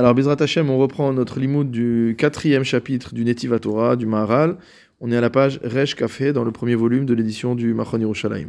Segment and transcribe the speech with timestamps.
[0.00, 4.56] Alors, Bezrat Hashem, on reprend notre limoud du quatrième chapitre du Netiv Torah, du Maharal.
[4.98, 8.00] On est à la page Resh Café, dans le premier volume de l'édition du Machon
[8.00, 8.48] Yerushalayim.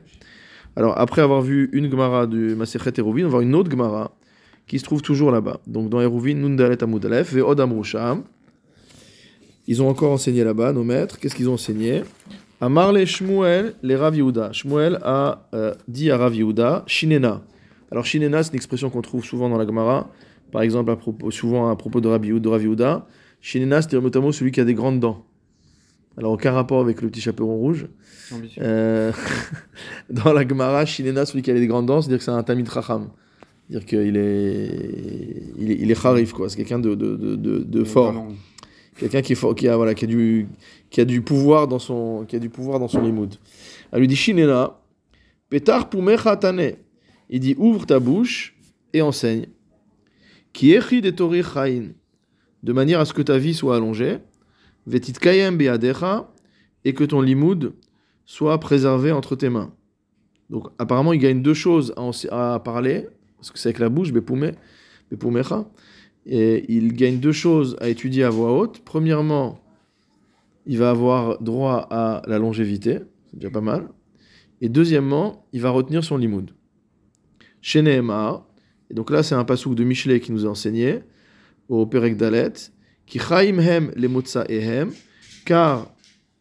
[0.78, 4.16] Alors, après avoir vu une Gemara du Masechet Eruvin, on va voir une autre Gemara
[4.66, 5.60] qui se trouve toujours là-bas.
[5.68, 8.24] Donc, dans Eruvin, Nundalet Amud Aleph, Ve'od Amrusham.
[9.68, 11.20] Ils ont encore enseigné là-bas, nos maîtres.
[11.20, 12.04] Qu'est-ce qu'ils ont enseigné?
[12.62, 14.54] Amar le Shmuel, les Rav Yehuda.
[14.54, 17.41] Shmuel a euh, dit à Rav Yehuda, Shinena.
[17.91, 20.09] Alors, Shinena, c'est une expression qu'on trouve souvent dans la Gemara.
[20.52, 23.02] Par exemple, à propos, souvent à propos de Yehuda, de.
[23.41, 25.25] Shinena, c'est notamment celui qui a des grandes dents.
[26.17, 27.88] Alors, aucun rapport avec le petit chaperon rouge.
[28.59, 29.11] Euh,
[30.09, 32.67] dans la Gemara, Shinena, celui qui a des grandes dents, c'est-à-dire que c'est un Tamid
[32.67, 33.09] Racham.
[33.67, 36.49] C'est-à-dire qu'il est, il est, il est quoi.
[36.49, 38.27] C'est quelqu'un de, de, de, fort.
[38.97, 40.47] Quelqu'un qui, est fort, qui, a, voilà, qui, a du,
[40.89, 43.36] qui a du pouvoir dans son, qui a du pouvoir dans son limoud.
[43.91, 44.77] Elle lui dit Shinena,
[45.89, 46.73] pumecha tane.
[47.30, 48.53] Il dit ouvre ta bouche
[48.94, 49.47] et enseigne.
[50.53, 50.77] Qui.
[52.63, 54.17] De manière à ce que ta vie soit allongée.
[54.85, 56.31] Vetit kayem beadecha.
[56.83, 57.73] Et que ton limoud
[58.25, 59.73] soit préservé entre tes mains.
[60.49, 61.93] Donc apparemment, il gagne deux choses
[62.30, 64.52] à, parler, parce que c'est avec la bouche, bepume,
[65.09, 65.66] bepumecha.
[66.25, 68.81] Et il gagne deux choses à étudier à voix haute.
[68.83, 69.59] Premièrement,
[70.65, 72.99] il va avoir droit à la longévité,
[73.30, 73.89] c'est déjà pas mal.
[74.59, 76.52] Et deuxièmement, il va retenir son limoud.
[77.61, 77.81] Chez
[78.92, 81.00] et donc là c'est un pasouk de Michelet qui nous a enseigné,
[81.70, 82.53] au Perek Dalet,
[83.06, 84.92] qui chaim hem les motza ehem,
[85.45, 85.89] car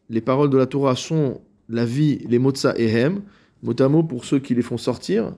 [0.08, 3.22] les paroles de la Torah sont la vie, les motza ehem,
[3.62, 5.32] mot à mot pour ceux qui les font sortir.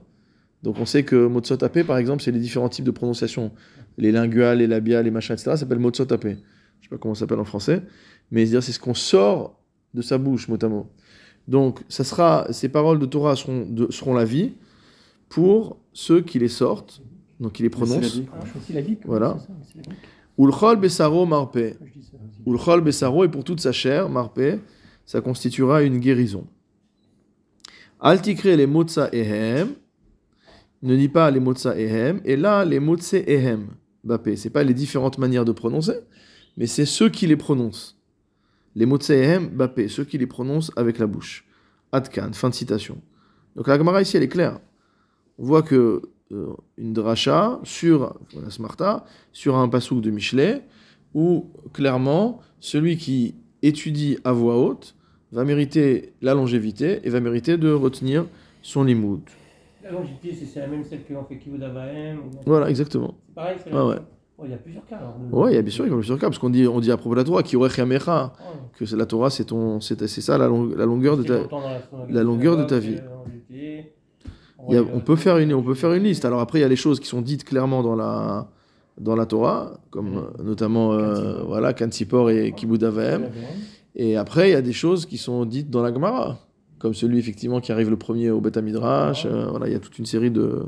[0.63, 3.51] Donc on sait que motsot tapé, par exemple, c'est les différents types de prononciation.
[3.97, 5.51] Les linguales, les labiales, les machins, etc.
[5.51, 6.37] Ça s'appelle motsot tapé.
[6.79, 7.83] Je sais pas comment ça s'appelle en français,
[8.31, 9.59] mais c'est ce qu'on sort
[9.93, 10.89] de sa bouche, mot à mot.
[11.47, 14.53] Donc ça sera, ces paroles de Torah seront la vie
[15.33, 17.01] pour ceux qui les sortent,
[17.39, 18.21] donc qui les prononcent.
[19.03, 19.39] Voilà.
[20.37, 21.57] Ulchol besaro marpe.
[22.45, 24.41] Ulchol besaro et pour toute sa chair, marpe,
[25.07, 26.45] ça constituera une guérison.
[27.99, 29.69] Altikre les motza ehem
[30.83, 33.69] ne dit pas les motza ehem, et là, les motse ehem,
[34.03, 34.35] bapé.
[34.35, 35.97] C'est pas les différentes manières de prononcer,
[36.57, 37.97] mais c'est ceux qui les prononcent.
[38.75, 41.47] Les motse ehem, bapé, ceux qui les prononcent avec la bouche.
[41.91, 43.01] Adkan, fin de citation.
[43.55, 44.59] Donc la Gemara ici, elle est claire.
[45.39, 46.01] On voit que
[46.31, 50.61] euh, une dracha sur la smarta, sur un pasouk de Michelet,
[51.13, 54.95] où clairement, celui qui étudie à voix haute
[55.31, 58.25] va mériter la longévité et va mériter de retenir
[58.61, 59.21] son limoud.
[59.83, 63.15] La longévité, c'est la même celle qu'on fait Kivud Avahem Voilà, exactement.
[63.27, 63.97] C'est pareil, c'est Ah ouais.
[64.37, 65.15] Oh, il y a plusieurs cas alors.
[65.31, 66.79] Ouais, il y a bien sûr, il y a plusieurs cas, parce qu'on dit, on
[66.79, 70.37] dit à propos de la Torah, qui que la Torah, c'est ton, c'est c'est ça
[70.37, 71.33] la, long- la longueur de ta.
[71.37, 71.47] la-
[72.09, 72.99] la longueur de ta vie.
[74.77, 76.25] A- on peut faire une, on peut faire une liste.
[76.25, 78.47] Alors après, il y a les choses qui sont dites clairement dans la,
[78.99, 83.23] dans la Torah, comme euh, notamment, euh, voilà, Kansipor et Kibud Avahem.
[83.95, 86.39] Et après, il y a des choses qui sont dites dans la Gemara,
[86.79, 89.25] comme celui effectivement qui arrive le premier au Beth Midrash.
[89.25, 90.63] euh, voilà, il y a toute une série de.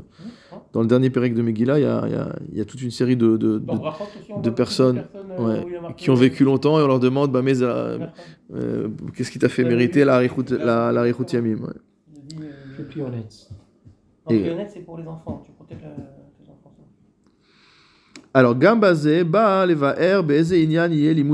[0.72, 2.64] Dans le dernier Pérec de Megillah, il y a, il y a- il y a
[2.64, 3.58] toute une série de, de,
[4.50, 5.04] personnes,
[5.38, 7.98] euh, ouais, qui ont vécu longtemps et on leur demande, bah, mais euh,
[8.54, 11.72] euh, qu'est-ce qui t'a fait mériter la Arichut la, la Arichut Yamim ouais.
[14.28, 14.50] Il dit, euh, Le plus honnête.
[14.50, 15.42] Non, Et- plus honnête, c'est pour les enfants.
[15.44, 16.72] Tu protèges la- tes enfants.
[18.34, 19.70] Alors, Gambazé, Baal,
[20.62, 20.90] Inyan,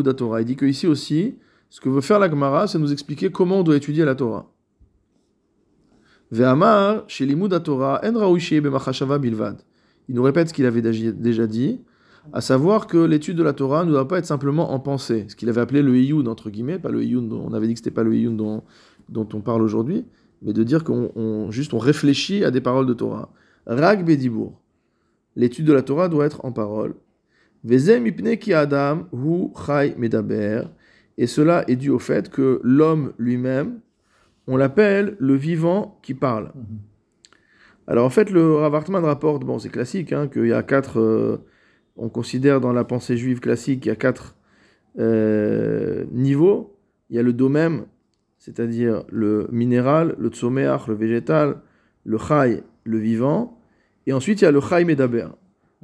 [0.09, 0.41] à Torah.
[0.41, 1.37] Il dit que ici aussi,
[1.71, 4.47] ce que veut faire la Gemara, c'est nous expliquer comment on doit étudier la Torah.
[6.31, 7.05] Ve'amar,
[7.61, 8.01] Torah,
[8.61, 9.61] B'machashava Bilvad.
[10.09, 11.81] Il nous répète ce qu'il avait déjà dit,
[12.33, 15.37] à savoir que l'étude de la Torah ne doit pas être simplement en pensée, ce
[15.37, 17.81] qu'il avait appelé le Iyun, entre guillemets, pas le Iyun, dont on avait dit que
[17.81, 18.63] c'était pas le Iyun dont,
[19.09, 20.05] dont on parle aujourd'hui,
[20.43, 23.31] mais de dire qu'on on- juste on réfléchit à des paroles de Torah.
[23.67, 24.61] Rag Bedibour.
[25.37, 26.95] L'étude de la Torah doit être en parole.
[27.65, 30.65] Vezem ipne ki adam hu chai medaber.
[31.19, 33.81] Et cela est dû au fait que l'homme lui-même,
[34.47, 36.53] on l'appelle le vivant qui parle.
[37.87, 40.99] Alors en fait, le Rav Hartman rapporte, bon c'est classique, hein, qu'il y a quatre,
[40.99, 41.39] euh,
[41.97, 44.37] on considère dans la pensée juive classique, qu'il y a quatre
[44.99, 46.77] euh, niveaux.
[47.11, 47.85] Il y a le domem,
[48.43, 51.59] c'est-à-dire le minéral, le tsomeach, le végétal,
[52.05, 53.57] le chai, le vivant,
[54.09, 55.29] et ensuite il y a le chai medaber.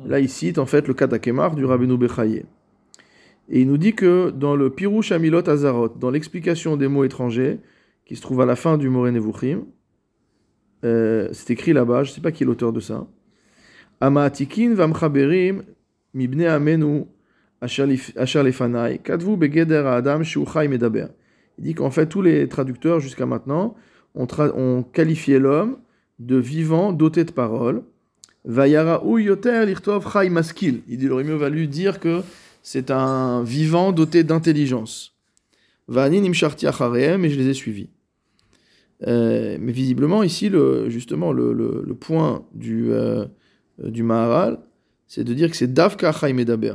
[0.05, 2.45] Là, il cite en fait le Katakemar du Rabbeinu Bechaye.
[3.49, 7.61] Et il nous dit que dans le Pirouche Amilot Azarot, dans l'explication des mots étrangers,
[8.05, 9.63] qui se trouve à la fin du Moré Nevuchim,
[10.85, 13.07] euh, c'est écrit là-bas, je ne sais pas qui est l'auteur de ça.
[14.01, 15.63] Amaatikin vamchaberim
[16.13, 17.05] mibne amenu
[17.61, 17.87] asher
[19.05, 20.23] kadvu begeder adam
[20.69, 21.07] medaber.
[21.59, 23.75] Il dit qu'en fait, tous les traducteurs jusqu'à maintenant
[24.15, 25.79] ont, qualifié l'homme
[26.19, 27.83] de vivant doté de parole.
[28.45, 30.83] Vayara yoter lichtov chai maskil.
[30.89, 32.23] Il dit, aurait mieux valu dire que
[32.63, 35.17] c'est un vivant doté d'intelligence.
[35.89, 37.89] Vani nimsharti achareem, et je les ai suivis.
[39.07, 40.51] Euh, mais visiblement, ici,
[40.87, 43.27] justement, le, point du, euh,
[43.79, 44.59] Maharal,
[45.07, 46.75] c'est de dire que c'est Davka Chaim Medaber.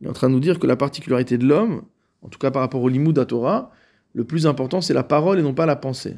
[0.00, 1.82] Il est en train de nous dire que la particularité de l'homme,
[2.22, 3.70] en tout cas par rapport au Limud Torah,
[4.14, 6.16] le plus important c'est la parole et non pas la pensée.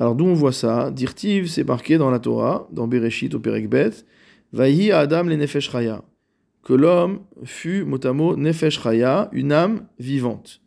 [0.00, 0.90] Alors d'où on voit ça?
[0.92, 3.90] Dirtiv, c'est marqué dans la Torah, dans Bereshit au Perekbet,
[4.52, 6.04] Vahi Adam le Nefesh Chaya,
[6.62, 10.60] que l'homme fut motamo Nefesh Chaya, une âme vivante.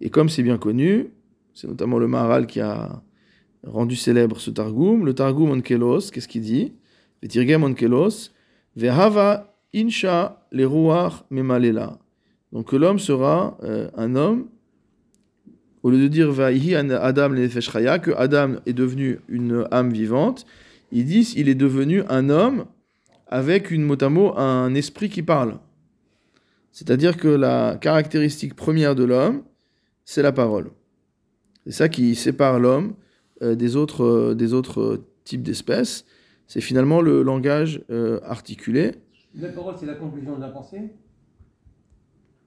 [0.00, 1.12] Et comme c'est bien connu,
[1.54, 3.02] c'est notamment le Maharal qui a
[3.64, 6.74] rendu célèbre ce Targum, le Targum Onkelos, qu'est-ce qu'il dit?
[7.22, 8.30] Onkelos,
[8.74, 11.98] Vehava Insha le Ruach Memalela.
[12.52, 14.46] Donc l'homme sera euh, un homme,
[15.82, 20.46] au lieu de dire Vahi Adam le que Adam est devenu une âme vivante,
[20.90, 22.64] ils disent il est devenu un homme
[23.26, 25.58] avec une motamo, un esprit qui parle.
[26.72, 29.42] C'est-à-dire que la caractéristique première de l'homme,
[30.04, 30.70] c'est la parole.
[31.66, 32.94] C'est ça qui sépare l'homme
[33.42, 36.06] euh, des, autres, euh, des autres types d'espèces.
[36.46, 37.82] C'est finalement le langage
[38.22, 38.92] articulé.
[39.38, 40.92] La parole, c'est la conclusion de la pensée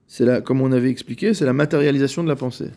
[0.08, 2.70] C'est la, comme on avait expliqué, c'est la matérialisation de la pensée.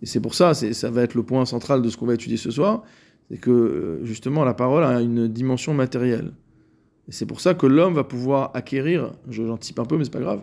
[0.00, 2.36] Et c'est pour ça, ça va être le point central de ce qu'on va étudier
[2.36, 2.84] ce soir,
[3.30, 6.32] c'est que euh, justement la parole a une dimension matérielle.
[7.08, 10.20] Et c'est pour ça que l'homme va pouvoir acquérir, j'anticipe un peu mais c'est pas
[10.20, 10.42] grave,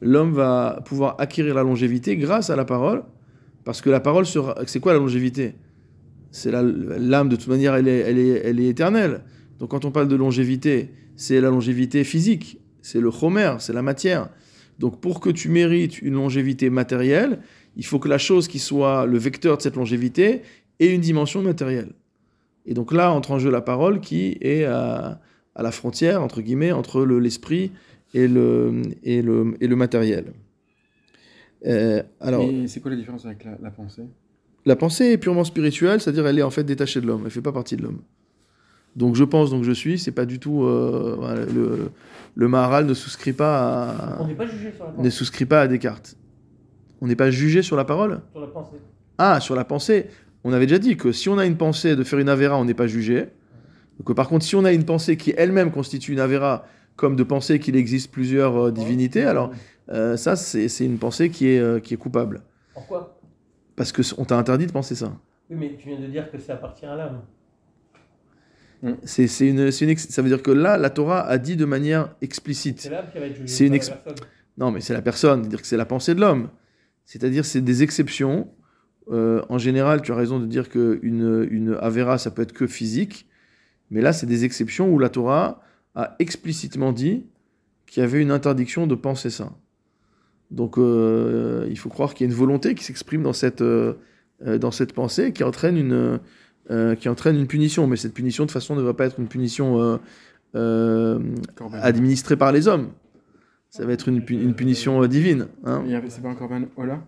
[0.00, 3.02] l'homme va pouvoir acquérir la longévité grâce à la parole,
[3.64, 5.54] parce que la parole sera, c'est quoi la longévité?
[6.30, 9.22] C'est l'âme de toute manière, elle est, elle, est, elle est éternelle.
[9.58, 13.82] Donc quand on parle de longévité, c'est la longévité physique, c'est le chomer, c'est la
[13.82, 14.30] matière.
[14.78, 17.40] Donc pour que tu mérites une longévité matérielle,
[17.76, 20.42] il faut que la chose qui soit le vecteur de cette longévité
[20.80, 21.90] ait une dimension matérielle.
[22.64, 25.20] Et donc là entre en jeu la parole qui est à,
[25.56, 27.72] à la frontière, entre guillemets, entre le- l'esprit
[28.14, 30.26] et, le, et, le, et le matériel.
[31.66, 34.04] Euh, alors, Et c'est quoi la différence avec la, la pensée?
[34.64, 37.42] La pensée est purement spirituelle, c'est-à-dire elle est en fait détachée de l'homme, elle fait
[37.42, 38.00] pas partie de l'homme.
[38.98, 41.92] Donc je pense, donc je suis, c'est pas du tout euh, le,
[42.34, 45.60] le Maharal ne souscrit pas à, On n'est pas jugé sur la ne souscrit pas
[45.62, 46.16] à Descartes.
[47.00, 48.22] On n'est pas jugé sur la parole?
[48.32, 48.76] Sur la pensée.
[49.16, 50.06] Ah, sur la pensée.
[50.42, 52.64] On avait déjà dit que si on a une pensée de faire une avéra, on
[52.64, 53.28] n'est pas jugé.
[54.04, 56.66] Que par contre, si on a une pensée qui elle-même constitue une avéra,
[56.96, 59.52] comme de penser qu'il existe plusieurs euh, divinités, alors
[59.90, 62.42] euh, ça, c'est c'est une pensée qui est, qui est coupable.
[62.74, 63.16] Pourquoi?
[63.76, 65.12] Parce qu'on t'a interdit de penser ça.
[65.50, 67.20] Oui, mais tu viens de dire que ça appartient à l'âme.
[69.04, 71.56] C'est c'est une, c'est une ex- ça veut dire que là, la Torah a dit
[71.56, 72.80] de manière explicite.
[72.80, 74.14] C'est va être une ex- la.
[74.56, 76.48] Non, mais c'est la personne, c'est-à-dire que c'est la pensée de l'homme.
[77.04, 78.48] C'est-à-dire c'est des exceptions.
[79.10, 82.66] Euh, en général, tu as raison de dire qu'une une Avera, ça peut être que
[82.66, 83.26] physique.
[83.90, 85.62] Mais là, c'est des exceptions où la Torah
[85.94, 87.26] a explicitement dit
[87.86, 89.52] qu'il y avait une interdiction de penser ça.
[90.50, 93.94] Donc euh, il faut croire qu'il y a une volonté qui s'exprime dans cette, euh,
[94.46, 96.20] euh, dans cette pensée qui entraîne, une,
[96.70, 97.86] euh, qui entraîne une punition.
[97.86, 99.96] Mais cette punition, de toute façon, ne va pas être une punition euh,
[100.54, 101.18] euh,
[101.54, 101.78] Corban.
[101.80, 102.88] administrée par les hommes.
[103.70, 105.48] Ça va être une, pu- une punition euh, divine.
[105.64, 105.84] hein.
[106.08, 107.02] C'est pas un Corban Ola?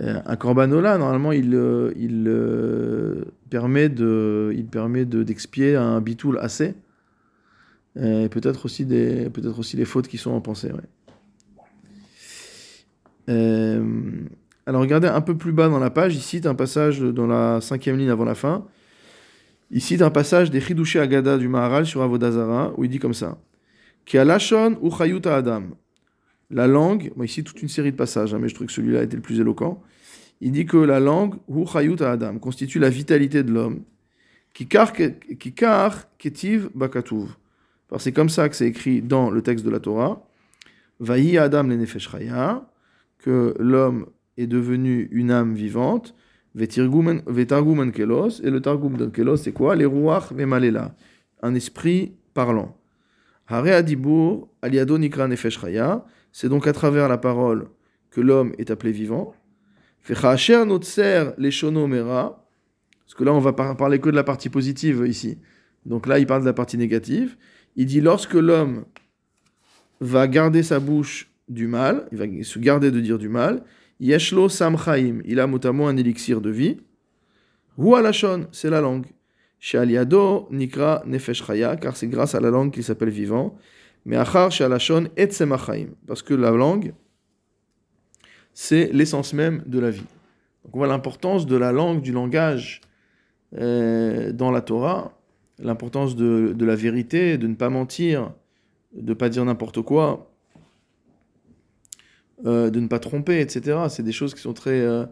[0.00, 1.52] Un corbanola, normalement, il,
[1.96, 6.76] il permet de, il permet de d'expier un bitoul assez.
[8.00, 10.70] Et peut-être aussi des, peut-être aussi les fautes qui sont en pensée.
[10.70, 11.66] ouais.
[13.28, 13.82] Euh,
[14.70, 17.60] alors regardez un peu plus bas dans la page, il cite un passage dans la
[17.60, 18.64] cinquième ligne avant la fin.
[19.72, 23.12] Il cite un passage des Chidushé Agada du Maharal sur Avodazara où il dit comme
[23.12, 23.36] ça.
[24.14, 25.62] Adam.
[26.50, 29.02] La langue, bon, ici toute une série de passages, hein, mais je trouve que celui-là
[29.02, 29.82] était le plus éloquent.
[30.40, 33.82] Il dit que la langue, hu chayut adam, constitue la vitalité de l'homme.
[34.54, 37.26] Kikar ke- kikar ketiv bakatuv.
[37.98, 40.24] C'est comme ça que c'est écrit dans le texte de la Torah.
[41.00, 42.08] Vahi adam le nefesh
[43.18, 44.06] que l'homme
[44.36, 46.14] est devenu une âme vivante.
[46.54, 49.76] Vetargumen kelos, et le targum de kelos, c'est quoi?
[49.76, 50.96] Les ruach vemalela,
[51.42, 52.76] un esprit parlant.
[53.46, 55.28] Hare adibur aliado nikra
[56.32, 57.68] c'est donc à travers la parole
[58.10, 59.34] que l'homme est appelé vivant.
[60.00, 62.46] Fechacher notser leshono mera,
[63.04, 65.38] parce que là on va par- parler que de la partie positive ici.
[65.84, 67.36] Donc là il parle de la partie négative.
[67.76, 68.84] Il dit lorsque l'homme
[70.00, 73.64] va garder sa bouche du mal, il va se garder de dire du mal,
[74.00, 76.76] yeshlo samchaim, il a motamo un élixir de vie.
[77.78, 79.06] Hu alashon, c'est la langue.
[79.58, 81.44] Chez aliado nikra nefesh
[81.80, 83.56] car c'est grâce à la langue qu'il s'appelle vivant.
[84.04, 86.94] Mais achar shalashon achaim, parce que la langue,
[88.54, 90.06] c'est l'essence même de la vie.
[90.64, 92.80] Donc on voit l'importance de la langue, du langage
[93.58, 95.12] euh, dans la Torah,
[95.58, 98.32] l'importance de, de la vérité, de ne pas mentir,
[98.94, 100.29] de ne pas dire n'importe quoi,
[102.46, 103.78] euh, de ne pas tromper, etc.
[103.90, 105.04] C'est des choses qui sont très euh,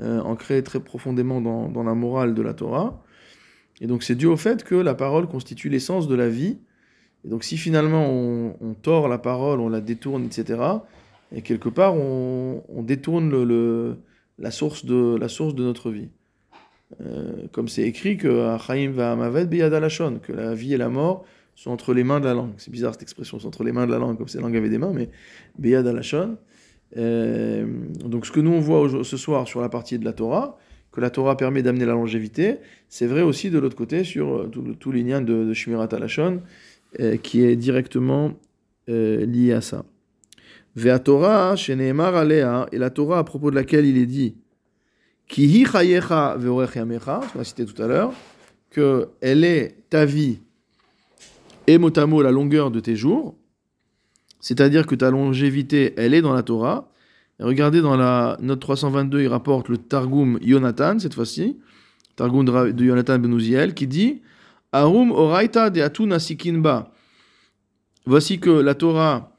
[0.00, 3.02] euh, ancrées très profondément dans, la morale de la Torah.
[3.80, 6.58] Et donc c'est dû au fait que la parole constitue l'essence de la vie.
[7.24, 10.60] Et donc si finalement on, tord la parole, on la détourne, etc.,
[11.34, 13.30] et quelque part on, détourne
[14.38, 16.08] la, source de, la source de notre vie.
[17.52, 22.04] Comme c'est écrit que Achaim va que la vie et la mort sont entre les
[22.04, 22.52] mains de la langue.
[22.58, 24.56] C'est bizarre cette expression, c'est entre les mains de la langue, comme si la langue
[24.56, 25.08] avait des mains, mais
[25.58, 26.36] biyad alashon.
[26.96, 27.66] Euh,
[28.04, 30.58] donc ce que nous on voit ce soir sur la partie de la Torah,
[30.92, 32.56] que la Torah permet d'amener la longévité,
[32.88, 36.42] c'est vrai aussi de l'autre côté sur euh, tout, tout l'ignan de, de Shmirat Alashon,
[37.00, 38.32] euh, qui est directement
[38.88, 39.84] lié à ça.
[40.76, 44.36] Ve'a Torah, alea, et la Torah à propos de laquelle il est dit,
[45.26, 48.12] Kihi chayecha ve'orech yamecha, ce a cité tout à l'heure,
[48.70, 50.38] que elle est ta vie
[51.66, 53.34] et mot à mot la longueur de tes jours,
[54.46, 56.88] c'est-à-dire que ta longévité, elle est dans la Torah.
[57.40, 61.58] Regardez dans la note 322, il rapporte le Targum Yonatan, cette fois-ci,
[62.14, 64.22] Targum de Yonatan ben Uziel, qui dit
[64.70, 66.92] Arum oraita de atuna sikinba.
[68.04, 69.32] Voici que la Torah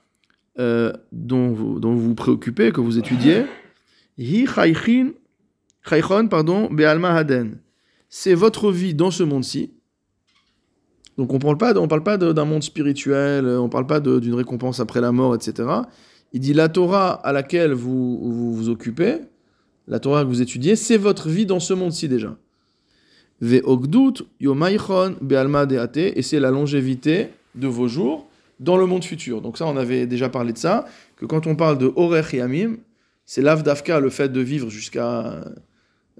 [0.60, 3.46] euh, dont, vous, vous préoccupez, que vous étudiez,
[4.18, 7.62] hi chaychon, pardon, be'alma haden.
[8.10, 9.72] C'est votre vie dans ce monde-ci.
[11.18, 14.36] Donc on parle pas, on parle pas d'un monde spirituel, euh, on parle pas d'une
[14.36, 15.68] récompense après la mort, etc.
[16.34, 19.18] Il dit la Torah à laquelle vous vous, vous occupez,
[19.88, 22.36] la Torah que vous étudiez, c'est votre vie dans ce monde-ci déjà.
[23.42, 23.62] Et
[26.22, 28.28] c'est la longévité de vos jours
[28.60, 29.42] dans le monde futur.
[29.42, 32.78] Donc ça, on avait déjà parlé de ça, que quand on parle de orech yamim,
[33.26, 35.44] c'est l'avdavka, le fait de vivre jusqu'à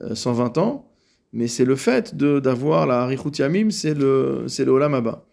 [0.02, 0.86] euh, 120 ans,
[1.34, 5.26] mais c'est le fait de- d'avoir la harichut yamim, c'est le, c'est le olam haba.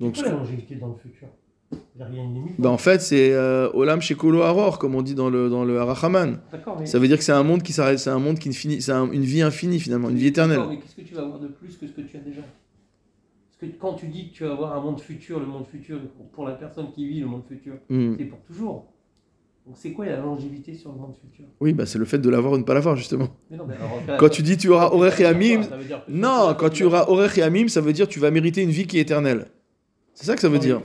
[0.00, 1.28] Donc, quoi la longévité dans le futur?
[1.72, 2.54] Il y a rien de limite.
[2.60, 5.78] bah, en fait, c'est euh, Olam Shekolo Aror, comme on dit dans le, dans le
[5.80, 6.40] Harachaman.
[6.78, 6.86] Mais.
[6.86, 8.80] Ça veut dire que c'est un monde qui s'arrête, c'est un monde qui ne finit,
[8.80, 10.60] c'est un- une vie infinie finalement, une vie éternelle.
[10.68, 12.40] Mais qu'est-ce que tu vas avoir de plus que ce que tu as déjà?
[12.40, 15.98] Parce que quand tu dis que tu vas avoir un monde futur, le monde futur,
[16.16, 18.14] pour, pour la personne qui vit le monde futur, Hmm.
[18.16, 18.86] c'est pour toujours.
[19.68, 21.44] Donc c'est quoi la longévité sur le monde futur?
[21.60, 23.28] Oui, bah, c'est le fait de l'avoir ou de ne pas l'avoir justement.
[23.50, 26.02] Mais non, mais alors, Quand tu dis tu auras Orech et Amim, Ça veut dire
[26.06, 28.70] que- non, quand tu auras Orech et Amim, ça veut dire tu vas mériter une
[28.70, 29.44] vie qui est éternelle.
[30.14, 30.80] C'est ça que ça veut dire.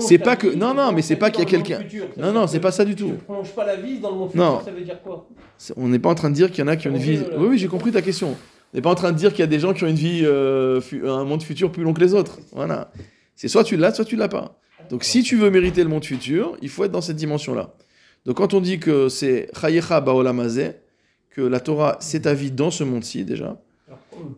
[0.00, 1.80] C'est pas que- vie, non, non, mais c'est pas vie qu'il y a quelqu'un-
[2.18, 3.12] Non, non, c'est pas ça du tout.
[3.18, 4.58] Je prolonge pas la vie dans le monde Non.
[4.58, 5.28] futur, ça veut dire quoi?
[5.76, 7.18] On n'est pas en train de dire qu'il y en a qui ont une vie.
[7.18, 7.38] Ok, voilà.
[7.40, 8.30] Oui, oui, j'ai compris ta question.
[8.30, 9.94] On n'est pas en train de dire qu'il y a des gens qui ont une
[9.94, 12.40] vie, euh, un monde futur plus long que les autres.
[12.52, 12.90] Voilà.
[13.36, 14.58] C'est soit tu l'as, soit tu l'as pas.
[14.90, 17.72] Donc si tu veux mériter le monde futur, il faut être dans cette dimension-là.
[18.26, 20.76] Donc quand on dit que c'est Chayecha Baolam Hazeh,
[21.30, 23.60] que la Torah c'est ta vie dans ce monde-ci déjà,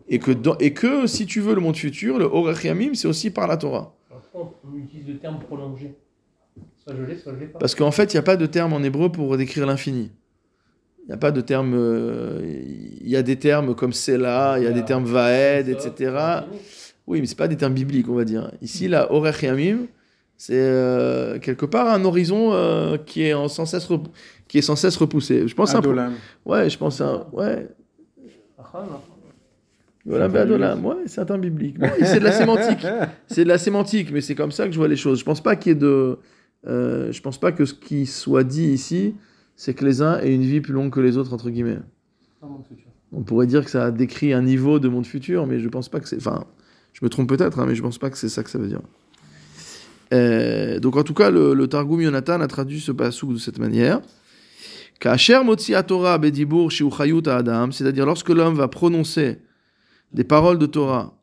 [0.09, 3.07] et que, dans- et que si tu veux le monde futur, le Orech Yamim c'est
[3.07, 3.93] aussi par la Torah.
[4.33, 5.95] on utilise le terme prolongé
[6.83, 7.59] Soit soit pas.
[7.59, 10.09] Parce qu'en fait, il n'y a pas de terme en hébreu pour décrire l'infini.
[11.03, 11.73] Il n'y a pas de terme.
[11.75, 12.41] euh,
[13.01, 16.15] Il y a des termes comme Sela, il y a des termes Vaed, etc.
[17.05, 18.51] Oui, mais c'est pas des termes bibliques, on va dire.
[18.61, 19.87] Ici, la Orech Yamim,
[20.37, 23.87] c'est euh, quelque part un horizon euh, qui, est en sans cesse
[24.47, 25.47] qui est sans cesse repoussé.
[25.47, 26.13] Je pense à un Adolam.
[26.45, 27.67] Ouais, je pense à un- Ouais,
[28.57, 29.01] non.
[30.05, 30.85] voilà, terme Adolam.
[30.85, 31.79] Ouais, c'est un biblique.
[31.79, 32.85] Bon, et c'est de la sémantique.
[33.27, 35.19] C'est de la sémantique, mais c'est comme ça que je vois les choses.
[35.19, 36.17] Je pense pas qu'il y ait de.
[36.67, 39.15] euh, je pense pas que ce qui soit dit ici,
[39.55, 41.79] c'est que les uns aient une vie plus longue que les autres, entre guillemets.
[42.39, 42.85] Pas monde futur.
[43.11, 45.99] On pourrait dire que ça décrit un niveau de monde futur, mais je pense pas
[45.99, 46.17] que c'est.
[46.17, 46.45] Enfin,
[46.93, 48.67] je me trompe peut-être, hein, mais je pense pas que c'est ça que ça veut
[48.67, 48.81] dire.
[50.13, 53.59] Euh, donc en tout cas, le, le Targum Yonatan a traduit ce passage de cette
[53.59, 54.01] manière.
[54.99, 56.19] Torah
[57.71, 59.39] c'est-à-dire lorsque l'homme va prononcer
[60.13, 61.13] des paroles de Torah,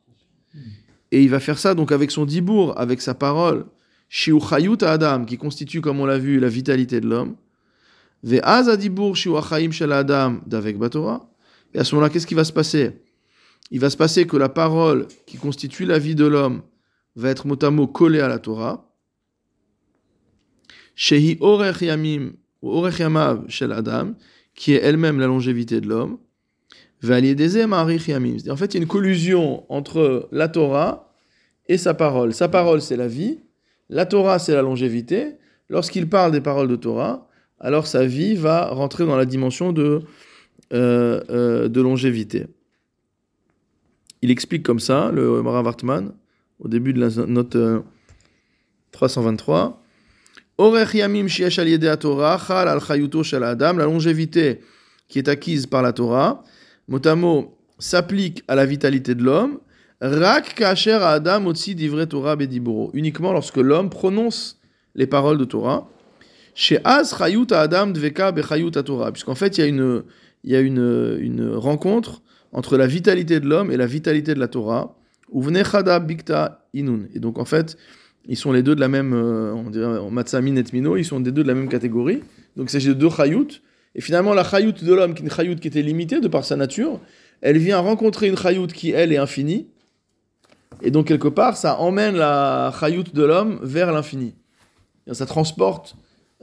[1.11, 3.65] et il va faire ça donc avec son dibour, avec sa parole,
[4.81, 7.35] adam, qui constitue, comme on l'a vu, la vitalité de l'homme.
[10.45, 10.75] D'avec.
[11.73, 13.01] Et à ce moment-là, qu'est-ce qui va se passer?
[13.71, 16.61] Il va se passer que la parole qui constitue la vie de l'homme
[17.15, 18.91] va être mot à mot collée à la Torah.
[20.95, 24.13] Shehi orech yamim, ou orech yamav shel Adam,
[24.53, 26.17] qui est elle-même la longévité de l'homme.
[27.03, 31.13] En fait, il y a une collusion entre la Torah
[31.67, 32.33] et sa parole.
[32.33, 33.39] Sa parole, c'est la vie.
[33.89, 35.33] La Torah, c'est la longévité.
[35.69, 37.27] Lorsqu'il parle des paroles de Torah,
[37.59, 40.01] alors sa vie va rentrer dans la dimension de
[40.73, 42.47] euh, euh, de longévité.
[44.23, 46.11] Il explique comme ça, le Mara Wartman,
[46.59, 47.79] au début de la note euh,
[48.91, 49.81] 323.
[50.57, 54.61] Orech yamim sheyesh al yedei Torah, chal al chayuto shel adam, la longévité
[55.09, 56.43] qui est acquise par la Torah.
[56.87, 59.59] Mot à mot, s'applique à la vitalité de l'homme,
[59.99, 64.59] rak kacher adam otsi divrei Torah bediburo, uniquement lorsque l'homme prononce
[64.93, 65.89] les paroles de Torah.
[66.53, 70.03] Chez Az chayut adam dveka bechayut Torah, puisqu'en fait il y a une
[70.45, 72.21] y a une, une rencontre
[72.51, 74.95] entre la vitalité de l'homme et la vitalité de la Torah.
[75.31, 77.07] Bikta inun.
[77.13, 77.77] Et donc en fait,
[78.27, 81.31] ils sont les deux de la même, euh, on dirait et mino, ils sont des
[81.31, 82.21] deux de la même catégorie.
[82.55, 83.61] Donc il s'agit de deux chayut.
[83.93, 86.43] Et finalement, la chayut de l'homme, qui est une chayut qui était limitée de par
[86.43, 86.99] sa nature,
[87.41, 89.67] elle vient rencontrer une chayut qui, elle, est infinie.
[90.81, 94.35] Et donc, quelque part, ça emmène la chayut de l'homme vers l'infini.
[95.11, 95.95] Ça transporte,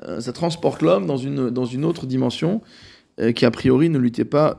[0.04, 2.62] euh, ça transporte l'homme dans une, dans une autre dimension
[3.20, 4.58] euh, qui, a priori, ne lui était pas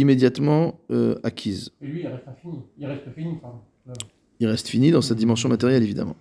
[0.00, 1.70] immédiatement euh, acquise.
[1.82, 2.62] Et lui, il reste infini.
[2.78, 3.60] Il reste fini, pardon.
[4.40, 6.16] Il reste fini dans sa dimension matérielle, évidemment.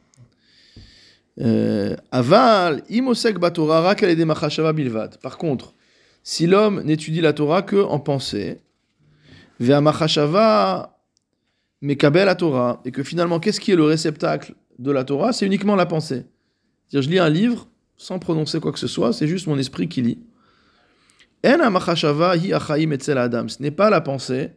[1.39, 5.17] Euh, Aval, imosek batora rak al yedei machashava bilvad.
[5.21, 5.75] Par contre,
[6.23, 8.59] si l'homme n'étudie la Torah que en pensée,
[9.59, 10.97] vea machashava
[11.81, 15.31] mekabel la Torah, et que finalement, qu'est-ce qui est le réceptacle de la Torah?
[15.31, 16.25] C'est uniquement la pensée.
[16.87, 17.67] C'est-à-dire, je lis un livre
[17.97, 20.19] sans prononcer quoi que ce soit, c'est juste mon esprit qui lit.
[20.19, 21.26] En amachashava hi achaim etzel adam.
[21.43, 24.51] Ce n'est pas la pensée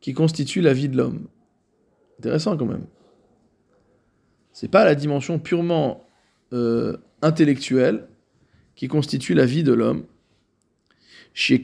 [0.00, 1.26] qui constitue la vie de l'homme.
[2.18, 2.86] Intéressant quand même.
[4.52, 6.04] C'est pas la dimension purement
[6.52, 8.08] euh, intellectuelle
[8.74, 10.04] qui constitue la vie de l'homme.
[11.50, 11.58] Et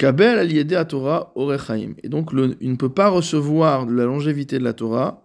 [2.09, 5.25] donc il ne peut pas recevoir la longévité de la Torah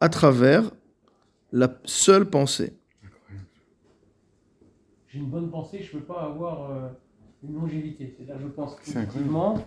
[0.00, 0.70] à travers
[1.52, 2.72] la seule pensée.
[5.08, 6.88] J'ai une bonne pensée, je ne peux pas avoir euh,
[7.42, 8.14] une longévité.
[8.16, 9.66] C'est-à-dire, je pense C'est positivement.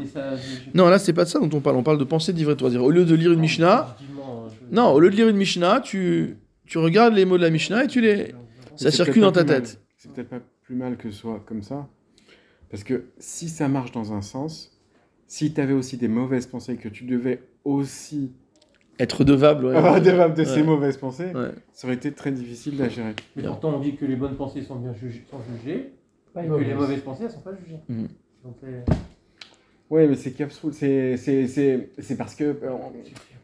[0.00, 1.76] Et ça, je- je- Non, là c'est pas de ça dont on parle.
[1.76, 2.32] On parle de pensée.
[2.36, 5.80] C'est-à-dire, Au lieu de lire une Mishnah, je- non, au lieu de lire une Mishnah,
[5.80, 6.36] tu,
[6.66, 8.34] tu regardes les mots de la Mishnah et tu les,
[8.76, 9.80] ça circule dans ta tête.
[9.96, 11.86] C'est peut-être pas plus mal que ce soit comme ça.
[12.70, 14.76] Parce que si ça marche dans un sens,
[15.26, 18.32] si tu avais aussi des mauvaises pensées, que tu devais aussi
[18.98, 20.00] Être devable, ouais.
[20.36, 21.50] de ces mauvaises pensées, Ouais.
[21.72, 23.14] ça aurait été très difficile à gérer.
[23.36, 25.92] Mais pourtant, on dit que les bonnes pensées sont bien jugées, sont jugées
[26.34, 26.74] Pas et que les mauvaise.
[26.76, 27.78] mauvaises pensées, elles ne sont pas jugées.
[27.88, 28.08] Mhm.
[28.44, 28.92] Donc, c'est-
[29.90, 32.54] Oui, mais c'est capsule, c'est c'est- c'est- c'est parce que euh,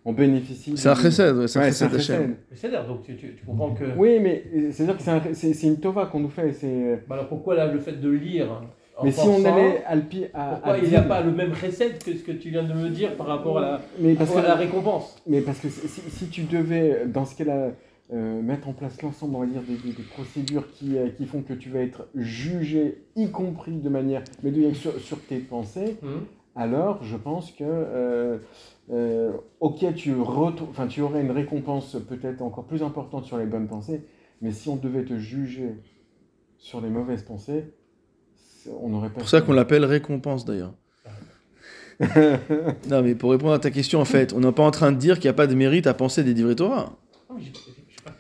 [0.05, 0.73] on, on bénéficie.
[0.77, 3.85] C'est un chesed, ouais, c'est un Ouais, chesed c'est-à-dire, donc tu, tu- tu comprends que.
[3.97, 6.53] Oui, mais euh, c'est-à-dire que c'est un- c'est c'est une tova qu'on nous fait.
[6.53, 8.51] c'est- Bah alors pourquoi là, le fait de lire
[8.97, 9.97] en Mais si on allait à à,
[10.55, 12.73] Pourquoi à il n'y a pas le même recette que ce que tu viens de
[12.75, 15.17] me dire par rapport à la, mais parce, à la que, récompense?
[15.27, 17.71] Mais parce que si, si tu devais, dans ce cas-là,
[18.13, 21.27] euh, mettre en place l'ensemble, on va dire, des, des- des procédures qui, euh, qui
[21.27, 25.39] font que tu vas être jugé, y compris de manière, mais de, sur, sur tes
[25.39, 26.25] pensées, Hum.
[26.57, 28.39] alors je pense que, euh,
[28.93, 33.47] euh, ok, tu, retou- enfin, tu aurais une récompense peut-être encore plus importante sur les
[33.47, 34.03] bonnes pensées,
[34.43, 35.75] mais si on devait te juger
[36.59, 37.65] sur les mauvaises pensées,
[38.83, 39.15] on n'aurait pas...
[39.15, 40.75] C'est pour ça qu'on l'appelle récompense d'ailleurs.
[42.89, 44.97] Non, mais pour répondre à ta question, en fait, on n'est pas en train de
[44.97, 46.97] dire qu'il n'y a pas de mérite à penser des livrets Torah.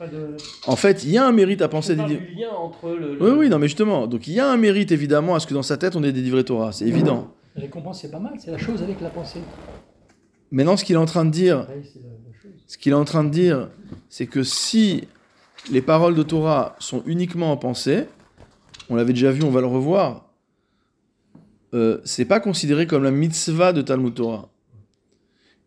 [0.01, 0.37] De.
[0.67, 2.91] En fait, il y a un mérite à penser des parle livrets du lien entre
[2.91, 3.15] le.
[3.15, 4.07] le- Oui, oui, non, mais justement.
[4.07, 6.13] Donc, il y a un mérite évidemment à ce que dans sa tête, on ait
[6.13, 6.73] des livrets Torah.
[6.73, 7.35] C'est évident.
[7.55, 9.41] La récompense, c'est pas mal, c'est la chose avec la pensée.
[10.51, 11.67] Maintenant, ce qu'il est en train de dire,
[12.67, 13.69] ce qu'il est en train de dire,
[14.09, 15.05] c'est que si
[15.71, 18.05] les paroles de Torah sont uniquement en pensée,
[18.89, 20.27] on l'avait déjà vu, on va le revoir,
[21.75, 24.49] euh, c'est pas considéré comme la mitzvah de Talmud Torah.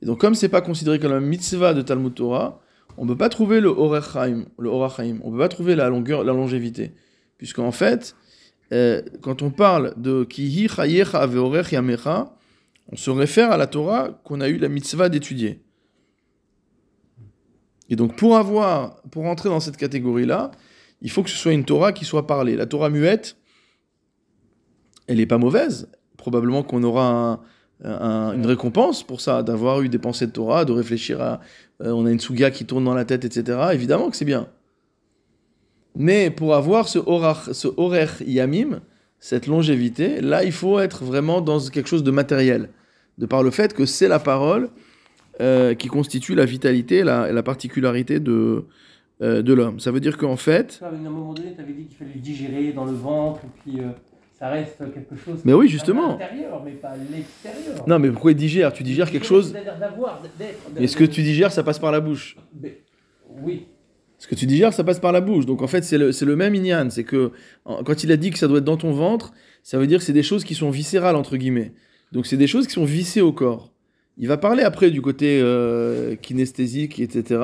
[0.02, 2.60] Et donc, comme c'est pas considéré comme la mitzvah de Talmud Torah,
[2.98, 6.92] on peut pas trouver le Orachaim, le on peut pas trouver la longueur, la longévité,
[7.38, 8.16] puisqu'en fait,
[8.72, 12.36] euh, quand on parle de Kihi Chayecha ve'orech yamecha,
[12.92, 15.62] on se réfère à la Torah qu'on a eu la mitzvah d'étudier.
[17.90, 20.52] Et donc, pour avoir, pour entrer dans cette catégorie-là,
[21.02, 22.56] il faut que ce soit une Torah qui soit parlée.
[22.56, 23.38] La Torah muette,
[25.08, 25.90] elle n'est pas mauvaise.
[26.18, 27.42] Probablement qu'on aura
[27.84, 31.42] un- un- une récompense pour ça, d'avoir eu des pensées de Torah, de réfléchir à.
[31.82, 33.60] Euh, on a une suga qui tourne dans la tête, etc.
[33.74, 34.48] Évidemment que c'est bien.
[35.96, 38.82] Mais pour avoir ce orach, ce horer yamim,
[39.20, 42.70] cette longévité, là, il faut être vraiment dans quelque chose de matériel,
[43.18, 44.70] de par le fait que c'est la parole
[45.40, 48.66] euh, qui constitue la vitalité, la, la particularité de,
[49.22, 49.80] euh, de l'homme.
[49.80, 52.74] Ça veut dire qu'en fait, À un moment donné, tu avais dit qu'il fallait digérer
[52.74, 53.42] dans le ventre,
[54.44, 55.40] ça reste quelque chose.
[55.46, 56.18] Mais oui, qui est justement.
[56.18, 57.88] À l'intérieur, mais pas à l'extérieur.
[57.88, 58.74] non mais pourquoi il digère?
[58.74, 60.60] Tu digères quelque chose, C'est-à-dire d'avoir, d'être.
[60.78, 62.36] et ce que tu digères, ça passe par la bouche?
[62.62, 62.78] Mais-
[63.42, 63.68] Oui.
[64.18, 65.46] Ce que tu digères, ça passe par la bouche.
[65.46, 66.90] Donc en fait, c'est le, c'est le même inyan.
[66.90, 67.32] C'est que
[67.66, 70.06] quand il a dit que ça doit être dans ton ventre, ça veut dire que
[70.06, 71.72] c'est des choses qui sont viscérales, entre guillemets.
[72.12, 73.72] Donc c'est des choses qui sont vissées au corps.
[74.18, 77.42] Il va parler après du côté euh, kinesthésique, etc.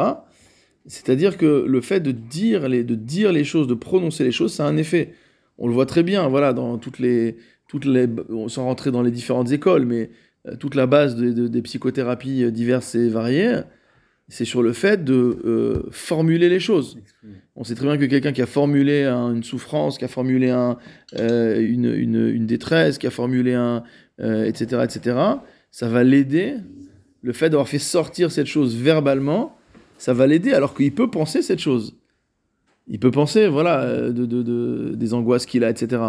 [0.86, 4.54] C'est-à-dire que le fait de dire, les, de dire les choses, de prononcer les choses,
[4.54, 5.14] ça a un effet.
[5.60, 8.08] On le voit très bien, voilà, dans toutes les, toutes les,
[8.48, 10.10] sans rentrer dans les différentes écoles, mais
[10.48, 13.60] euh, toute la base de- de- des psychothérapies euh, diverses et variées,
[14.30, 16.98] c'est sur le fait de euh, formuler les choses.
[17.56, 20.50] On sait très bien que quelqu'un qui a formulé un- une souffrance, qui a formulé
[20.50, 20.78] un,
[21.20, 23.84] euh, une, une- une détresse, qui a formulé un,
[24.22, 25.18] euh, etc., etc.,
[25.72, 26.56] ça va l'aider.
[27.22, 29.58] Le fait d'avoir fait sortir cette chose verbalement,
[29.98, 31.98] ça va l'aider alors qu'il peut penser cette chose.
[32.90, 36.02] Il peut penser, voilà, euh, de, de- de- des angoisses qu'il a, etc.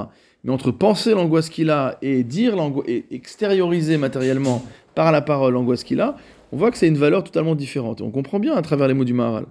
[0.45, 4.65] Mais entre penser l'angoisse qu'il a et dire l'angoisse, et extérioriser matériellement
[4.95, 6.17] par la parole l'angoisse qu'il a,
[6.53, 8.01] on voit que c'est une valeur totalement différente.
[8.01, 9.45] Et on comprend bien à travers les mots du Maharal.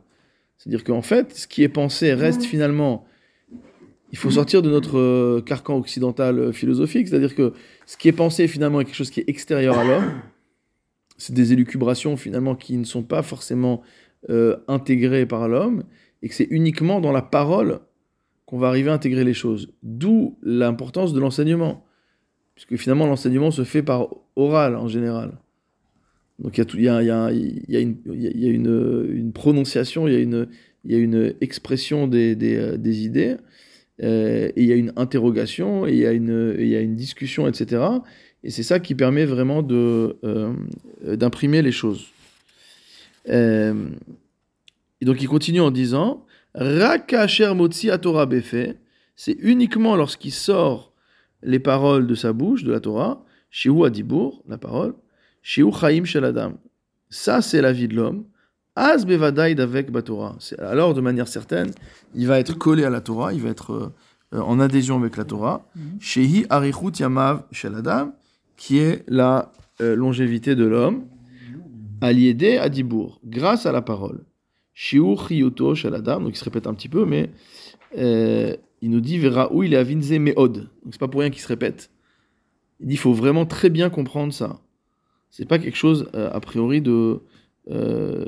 [0.57, 3.05] C'est-à-dire qu'en fait, ce qui est pensé reste finalement.
[4.11, 7.53] Il faut sortir de notre euh, carcan occidental euh, philosophique, c'est-à-dire que
[7.85, 10.11] ce qui est pensé finalement est quelque chose qui est extérieur à l'homme.
[11.17, 13.81] C'est des élucubrations finalement qui ne sont pas forcément
[14.31, 15.83] euh, intégrées par l'homme,
[16.21, 17.79] et que c'est uniquement dans la parole
[18.45, 19.73] qu'on va arriver à intégrer les choses.
[19.83, 21.85] D'où l'importance de l'enseignement,
[22.55, 25.37] puisque finalement l'enseignement se fait par oral en général.
[26.39, 27.29] Donc il y a,
[27.79, 30.13] une, prononciation, il
[30.85, 33.35] y a une, expression des, euh, idées,
[34.01, 37.81] euh, et il y a une interrogation, et il y a une, discussion, etc.
[38.43, 40.53] Et c'est ça qui permet vraiment euh, euh,
[41.15, 42.07] d'imprimer les choses.
[43.27, 43.89] Euh,
[45.01, 48.75] et donc il continue en disant Rakacher motzi Torah befe,
[49.15, 50.93] c'est uniquement lorsqu'il sort
[51.43, 54.93] les paroles de sa bouche, de la Torah, Shehu Adibur, la parole,
[55.41, 56.53] Shehu Chaim Shel Adam.
[57.09, 58.25] Ça, c'est la vie de l'homme.
[58.75, 60.37] Az bevadaïd avec Batora.
[60.59, 61.71] Alors, de manière certaine,
[62.15, 63.93] il va être collé à la Torah, il va être euh,
[64.35, 65.65] euh, en adhésion avec la Torah.
[65.99, 68.13] Shehi Arichut Yamav Shel Adam,
[68.57, 71.05] qui est la euh, longévité de l'homme.
[72.01, 74.23] Aliédé Adibur, grâce à la parole.
[74.81, 77.31] Shiur Chiyuto Shel Adam, donc il se répète un petit peu, mais
[77.97, 80.53] euh, il nous dit Vera où il avinze meod.
[80.53, 81.91] Donc c'est pas pour rien qu'il se répète.
[82.79, 84.61] Il dit il faut vraiment très bien comprendre ça.
[85.31, 87.19] C'est pas quelque chose euh, a priori de
[87.69, 88.23] euh,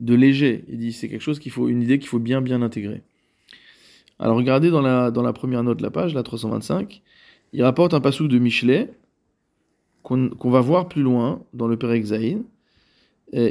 [0.00, 0.64] de léger.
[0.68, 3.02] Il dit c'est quelque chose qu'il faut une idée qu'il faut bien bien intégrer.
[4.18, 7.00] Alors regardez dans la dans la première note de la page, la 325,
[7.52, 8.90] il rapporte un passage de Michelet
[10.02, 12.42] qu'on qu'on va voir plus loin dans le Père Exaïn,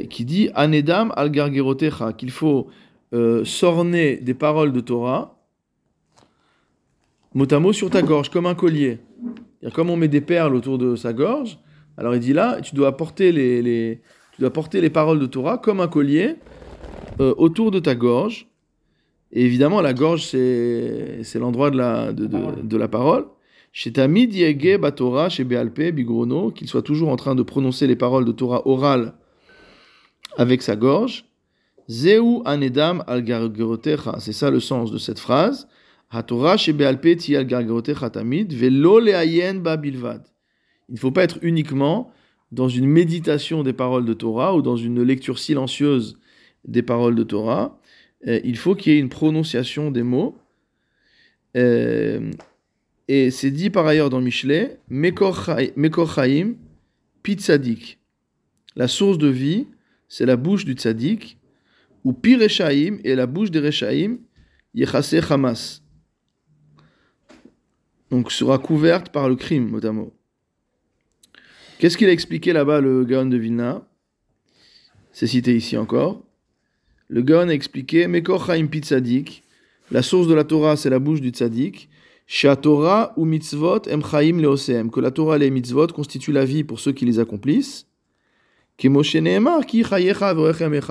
[0.08, 1.32] qui dit Anedam al
[2.16, 2.68] qu'il faut
[3.12, 5.38] euh, s'orner des paroles de Torah,
[7.34, 8.98] mot à mot sur ta gorge, comme un collier.
[9.74, 11.58] Comme on met des perles autour de sa gorge,
[11.96, 14.00] alors il dit là, tu dois porter les, les-
[14.34, 16.36] tu dois porter les paroles de Torah comme un collier
[17.20, 18.48] euh, autour de ta gorge.
[19.30, 23.26] Et évidemment, la gorge, c'est l'endroit de la, de, de- la parole.
[23.72, 27.96] Chez Tamid Yege Batora, chez Béalpé, Bigrono, qu'il soit toujours en train de prononcer les
[27.96, 29.14] paroles de Torah orales
[30.36, 31.24] avec sa gorge.
[31.88, 33.24] Zeu anedam al.
[34.18, 35.68] C'est ça le sens de cette phrase.
[36.10, 39.62] HaTorah chez Béalpé ti al tamid, velo leayen.
[40.88, 42.12] Il ne faut pas être uniquement
[42.50, 46.18] dans une méditation des paroles de Torah ou dans une lecture silencieuse
[46.66, 47.80] des paroles de Torah.
[48.26, 50.36] Euh, il faut qu'il y ait une prononciation des mots.
[51.56, 52.30] Euh,
[53.08, 56.54] et c'est dit par ailleurs dans Michelet, Mekor Chai- Mekor Chaim.
[58.76, 59.66] La source de vie,
[60.12, 61.38] c'est la bouche du Tzadik,
[62.04, 64.18] ou Pi Rechaim, et la bouche des Rechaim,
[64.74, 65.82] Yechase Hamas.
[68.10, 70.12] Donc sera couverte par le crime, mot.
[71.78, 73.88] Qu'est-ce qu'il a expliqué là-bas, le Gaon de Vilna?
[75.12, 76.22] C'est cité ici encore.
[77.08, 78.82] Le Gaon a expliqué Mekor Chaim Pi.
[79.90, 81.88] La source de la Torah, c'est la bouche du Tzadik.
[82.60, 84.90] Torah ou mitzvot em chaim leoseem.
[84.90, 87.86] Que la Torah et les mitzvot constituent la vie pour ceux qui les accomplissent.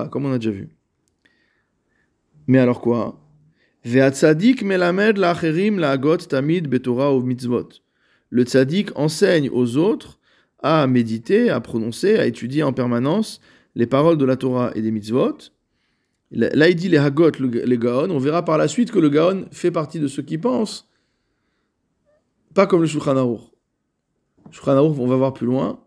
[0.09, 0.69] Comme on a déjà vu.
[2.47, 3.19] Mais alors quoi?
[8.29, 10.19] Le tzadik enseigne aux autres
[10.63, 13.41] à méditer, à prononcer, à étudier en permanence
[13.75, 15.37] les paroles de la Torah et des mitzvot.
[16.31, 18.09] Là, il dit les Hagot, le- les Gaon.
[18.09, 20.87] On verra par la suite que le Gaon fait partie de ceux qui pensent,
[22.53, 23.41] pas comme le Shulchan Aruch.
[24.51, 25.83] Shulchan Aruch, on va voir plus loin.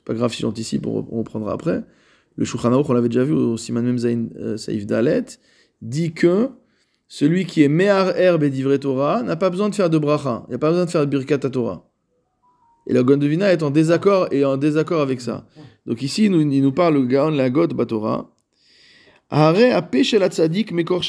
[0.00, 1.84] C'est pas grave si j'anticipe, on, reprendra après.
[2.36, 5.26] Le Shulchan on l'avait déjà vu au Siman Mem euh, Saïf Dalet,
[5.82, 6.48] dit que
[7.06, 10.44] celui qui est Mehar Herbe et d'Ivre Torah n'a pas besoin de faire de bracha,
[10.46, 11.86] il n'y a pas besoin de faire de Birkat Torah.
[12.86, 15.46] Et le Gaon de Vina est en désaccord, et en désaccord avec ça.
[15.84, 18.34] Donc ici, il nous, parle le Gaon Lagot Batora.
[19.30, 21.04] Tzadik mekor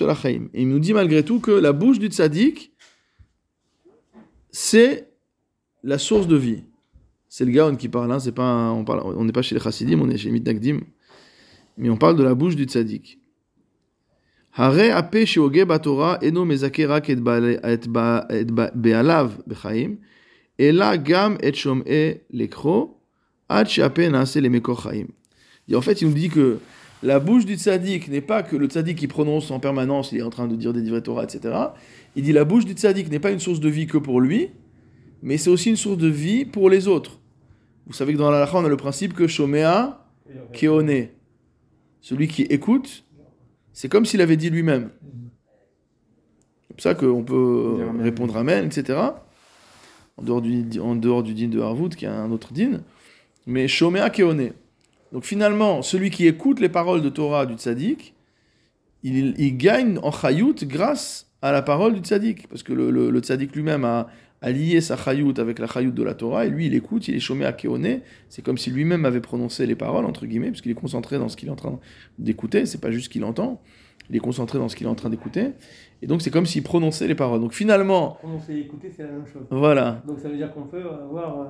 [0.54, 2.74] il nous dit malgré tout que la bouche du tzadik,
[4.52, 5.08] c'est
[5.82, 6.64] la source de vie.
[7.34, 9.62] C'est le Gaon qui parle, hein, c'est pas on parle, on n'est pas chez les
[9.62, 10.82] chassidim, on est chez Mitnagdim.
[11.78, 13.20] Mais on parle de la bouche du tzadik.
[14.52, 14.92] Hare
[15.26, 16.58] sheoge batora eno et
[18.76, 19.96] be'alav bechaim,
[20.60, 22.98] ela gam et lekro,
[23.48, 25.08] Ad na'aseh lemekor chaim.
[25.70, 26.60] Et en fait, il nous dit que
[27.02, 30.22] la bouche du tzaddik n'est pas que le tzaddik qui prononce en permanence, il est
[30.22, 31.56] en train de dire des divrei Torah, etc.
[32.18, 34.50] Il dit la bouche du tzaddik n'est pas une source de vie que pour lui,
[35.24, 37.21] mais c'est aussi une source de vie pour les autres.
[37.92, 40.00] Vous savez que dans la on a le principe que Shomea
[40.54, 41.08] Keone,
[42.00, 43.04] celui qui écoute,
[43.74, 44.92] c'est comme s'il avait dit lui-même.
[46.70, 48.98] C'est pour ça qu'on peut répondre Amen, etc.
[50.16, 52.80] En dehors du, en dehors du din de Harvoud, qui est un autre din.
[53.46, 54.52] Mais Shomea Keone.
[55.12, 58.16] Donc finalement, celui qui écoute les paroles de Torah du tzaddik,
[59.04, 62.48] il, il gagne en chayut grâce à la parole du tzaddik.
[62.48, 64.08] Parce que le, le, le tzaddik lui-même a,
[64.42, 67.16] a lié sa chayut avec la chayut de la Torah, et lui il écoute, il
[67.16, 68.00] est chômé à Keone.
[68.30, 71.30] C'est comme si lui-même avait prononcé les paroles, entre guillemets, parce qu'il est concentré dans
[71.30, 71.80] ce qu'il est en train
[72.18, 73.62] d'écouter, c'est pas juste qu'il entend,
[74.10, 75.52] il est concentré dans ce qu'il est en train d'écouter.
[76.02, 77.40] Et donc c'est comme s'il prononçait les paroles.
[77.40, 79.44] Donc finalement, Prononcer et écouter, c'est la même chose.
[79.52, 80.02] voilà.
[80.08, 81.40] Donc ça veut dire qu'on peut avoir.
[81.40, 81.46] euh,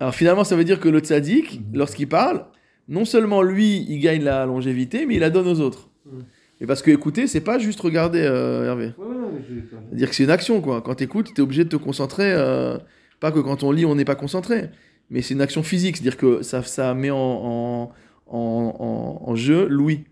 [0.00, 2.46] Alors finalement, ça veut dire que le tzaddik, lorsqu'il parle,
[2.88, 5.88] non seulement lui, il gagne la longévité, mais il la donne aux autres.
[6.06, 6.24] Mhm.
[6.62, 8.92] Et parce que écouter, c'est pas juste regarder, euh, Hervé.
[8.96, 10.80] Ouais, ouais, ouais, je- je- C'est-à-dire que c'est une action, quoi.
[10.80, 12.32] Quand tu écoutes, tu es obligé de te concentrer.
[12.32, 12.78] euh,
[13.20, 14.70] pas que quand on lit, on n'est pas concentré.
[15.10, 15.96] Mais c'est une action physique.
[15.96, 17.92] C'est-à-dire que ça, ça met en, en,
[18.28, 20.04] en, en- en jeu l'ouïe.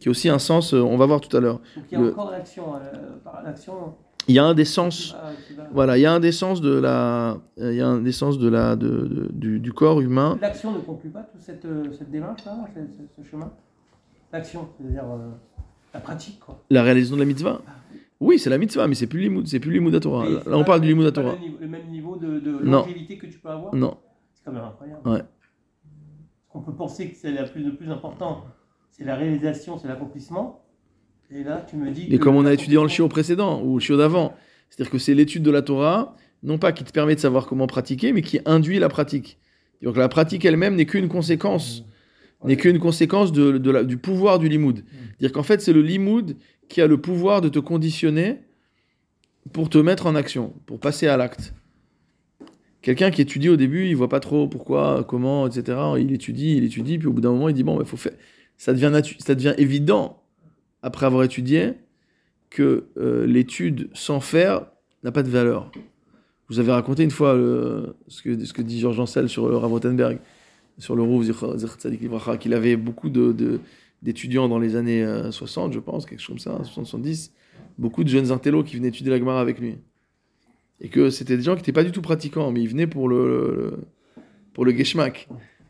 [0.00, 1.60] Qui a aussi un sens, euh, on va voir tout à l'heure.
[1.76, 2.74] Donc il y a Le- encore l'action.
[2.74, 3.94] euh, par l'action.
[4.28, 5.16] Il y a un des sens.
[5.56, 8.12] va- Voilà, il y a un des sens de la, il y a un des
[8.12, 10.36] sens de la, de, de- du, du corps humain.
[10.40, 13.52] L'action ne conclut pas toute cette, cette démarche-là, ce, ce- ce chemin?
[14.32, 15.30] L'action, c'est-à-dire euh,
[15.94, 16.62] la pratique, quoi.
[16.70, 17.62] La réalisation de la mitzvah.
[18.20, 20.28] Oui, c'est la mitzvah, mais c'est plus l'imoud, c'est plus l'imoud à Torah.
[20.28, 21.36] Là, on parle du limoud à Torah.
[21.60, 23.96] Le, même niveau de, de longévité que tu peux avoir Non.
[24.34, 25.08] C'est quand même incroyable.
[25.08, 25.22] Ouais.
[26.52, 28.44] On peut penser que c'est la plus, le plus important,
[28.90, 30.64] c'est la réalisation, c'est l'accomplissement.
[31.30, 33.62] Et là, tu me dis Mais que comme on a étudié dans le chiot précédent,
[33.62, 34.34] ou le chiot d'avant,
[34.70, 37.66] c'est-à-dire que c'est l'étude de la Torah, non pas qui te permet de savoir comment
[37.66, 39.38] pratiquer, mais qui induit la pratique.
[39.82, 41.84] Donc la pratique elle-même n'est qu'une conséquence,
[42.44, 44.84] n'est qu'une conséquence de, de la- du pouvoir du limoud.
[45.18, 46.36] C'est-à-dire qu'en fait, c'est le limoud
[46.68, 48.36] qui a le pouvoir de te conditionner
[49.52, 51.54] pour te mettre en action, pour passer à l'acte.
[52.80, 55.78] Quelqu'un qui étudie au début, il voit pas trop pourquoi, comment, etc.
[55.98, 58.12] Il étudie, il étudie, puis au bout d'un moment, il dit bon, il faut faire.
[58.56, 60.22] Ça devient, ça devient évident
[60.82, 61.72] après avoir étudié
[62.50, 64.66] que euh, l'étude sans faire
[65.02, 65.70] n'a pas de valeur.
[65.74, 69.48] Je vous avez raconté une fois euh, ce, que, ce que dit Georges Ancel sur
[69.48, 70.18] le Rav Rothenberg,
[70.78, 71.04] sur le
[72.00, 73.60] Livracha, qu'il avait beaucoup de-
[74.02, 77.30] d'étudiants dans les années euh, 60, je pense, quelque chose comme ça, 60-70,
[77.78, 79.76] beaucoup de jeunes intellos qui venaient étudier la Gemara avec lui.
[80.80, 83.08] Et que c'était des gens qui n'étaient pas du tout pratiquants, mais ils venaient pour
[83.08, 83.78] le, le-
[84.54, 84.72] pour le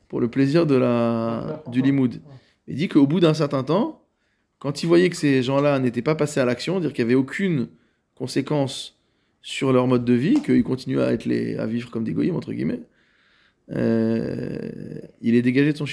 [0.08, 2.20] pour le plaisir de la, du limoud.
[2.66, 4.02] Il dit qu'au bout d'un certain temps,
[4.58, 7.14] quand il voyait que ces gens-là n'étaient pas passés à l'action, dire qu'il n'y avait
[7.20, 7.68] aucune
[8.14, 8.98] conséquence
[9.42, 12.34] sur leur mode de vie, qu'ils continuaient à, être les, à vivre comme des goyim,
[12.34, 12.80] entre guillemets,
[13.70, 15.86] euh, il est dégagé de son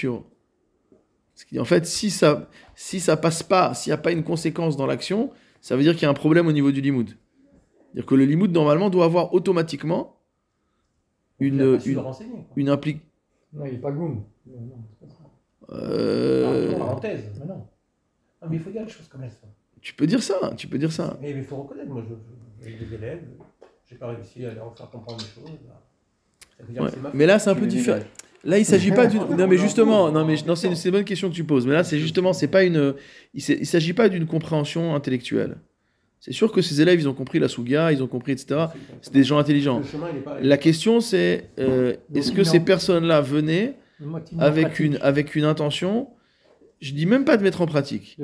[1.52, 4.78] dit, en fait, si ça, si ça passe pas, s'il n'y a pas une conséquence
[4.78, 7.10] dans l'action, ça veut dire qu'il y a un problème au niveau du limoud.
[7.10, 10.18] C'est-à-dire que le limoud, normalement, doit avoir automatiquement
[11.40, 12.54] une, une, le renseigner, quoi.
[12.56, 13.00] une impli-
[13.54, 14.24] Non, il n'est pas goum.
[14.46, 15.76] Non, non, c'est pas ça.
[15.76, 17.32] euh, Parenthèse.
[17.40, 17.68] Mais non.
[18.42, 19.48] Ah, mais il faut dire les choses comme elles sont.
[19.82, 21.18] tu peux dire ça, tu peux dire ça.
[21.22, 22.04] Mais il faut reconnaître, moi,
[22.64, 23.24] j'ai des élèves,
[23.90, 25.52] j'ai pas réussi à leur faire comprendre les choses.
[26.82, 26.90] Ouais.
[27.14, 28.00] Mais là, c'est un peu différent.
[28.44, 29.22] Là, il s'agit pas d'une.
[29.38, 31.66] Non, mais justement, non, mais non, c'est une, bonne question que tu poses.
[31.66, 32.94] Mais là, c'est justement, c'est pas une.
[33.34, 35.58] Il s'agit pas d'une compréhension intellectuelle.
[36.20, 38.66] C'est sûr que ces élèves, ils ont compris la souga, ils ont compris, etc.
[39.02, 39.82] C'est des gens intelligents.
[40.42, 43.74] La question, c'est euh, est-ce que ces personnes-là venaient
[44.40, 46.08] avec une, avec une intention
[46.82, 48.18] Je dis même pas de mettre en pratique.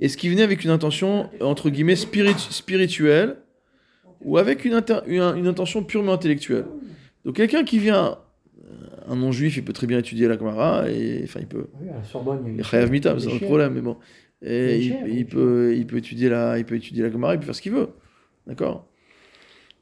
[0.00, 3.36] Est-ce qu'ils venaient avec une intention, entre guillemets, spiritu- spirituelle
[4.22, 6.66] ou avec une, inter- une, une intention purement intellectuelle?
[7.24, 8.18] Donc, quelqu'un qui vient.
[9.08, 11.66] Un non-juif, il peut très bien étudier la Gemara, et enfin, il peut.
[11.80, 13.96] Oui, à la Sorbonne, il y a mitam, c'est est un problème, mais bon.
[14.42, 17.54] Et Il peut, il, peut étudier la, il peut étudier la Gemara, il peut faire
[17.54, 17.88] ce qu'il veut.
[18.46, 18.86] D'accord?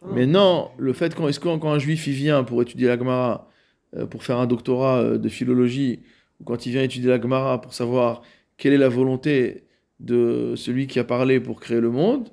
[0.03, 0.12] Hum.
[0.14, 2.98] Mais non, le fait quand, est-ce que quand un juif il vient pour étudier la
[2.98, 3.51] Gemara,
[3.96, 6.01] euh, pour faire un doctorat euh, de philologie,
[6.40, 8.22] ou quand il vient étudier la Gemara pour savoir
[8.57, 9.64] quelle est la volonté
[10.01, 12.29] de celui qui a parlé pour créer le monde,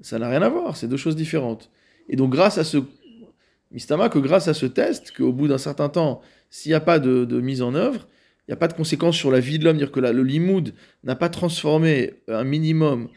[0.00, 1.70] ça n'a rien à voir, c'est deux choses différentes.
[2.08, 2.78] Et donc grâce à ce
[3.72, 6.98] Mistama, que grâce à ce test, qu'au bout d'un certain temps, s'il n'y a pas
[6.98, 8.06] de, mise en œuvre,
[8.46, 10.72] il n'y a pas de conséquences sur la vie de l'homme, dire que le limoud
[11.02, 13.08] n'a pas transformé un minimum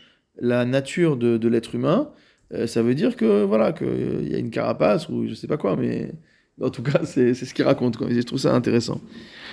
[0.41, 2.09] la nature de, l'être humain,
[2.53, 5.57] euh, ça veut dire que voilà qu'il y a une carapace ou je sais pas
[5.57, 6.11] quoi, mais
[6.61, 7.97] en tout cas c'est ce qu'il raconte.
[7.97, 8.07] Quoi.
[8.09, 9.01] Je trouve ça intéressant.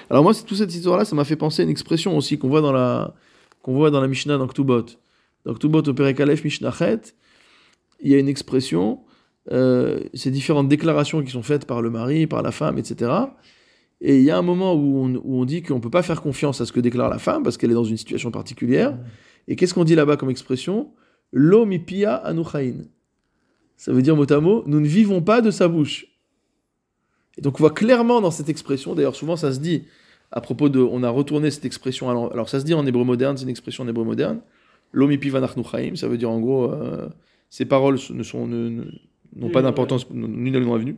[0.09, 2.63] Alors moi, toute cette histoire-là, ça m'a fait penser à une expression aussi qu'on voit
[2.63, 3.15] dans la
[3.63, 4.87] qu'on voit dans la Mishnah dans Ktubot.
[5.45, 6.73] Dans Ktubot au Perek Mishnah
[8.01, 9.01] il y a une expression,
[9.53, 13.13] euh, ces différentes déclarations qui sont faites par le mari, par la femme, etc.
[14.01, 16.03] Et il y a un moment où on, où on dit qu'on ne peut pas
[16.03, 18.99] faire confiance à ce que déclare la femme parce qu'elle est dans une situation particulière.
[19.49, 20.91] Et qu'est-ce qu'on dit là-bas comme expression?
[21.33, 22.75] Lo mi pia anuchain.
[23.77, 26.07] Ça veut dire mot à mot, nous ne vivons pas de sa bouche.
[27.39, 29.85] Et donc on voit clairement dans cette expression, d'ailleurs souvent ça se dit
[30.33, 33.05] à propos de, on a retourné cette expression, alors, alors ça se dit en hébreu
[33.05, 34.41] moderne, c'est une expression en hébreu moderne,
[34.95, 37.09] ça veut dire en gros, euh,
[37.51, 38.91] ces paroles ne sont, ne- ne-
[39.37, 40.97] n'ont pas d'importance, ni dans la venue,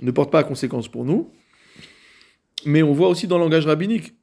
[0.00, 1.30] ne portent pas à conséquence pour nous.
[2.64, 4.14] Mais on voit aussi dans le langage rabbinique,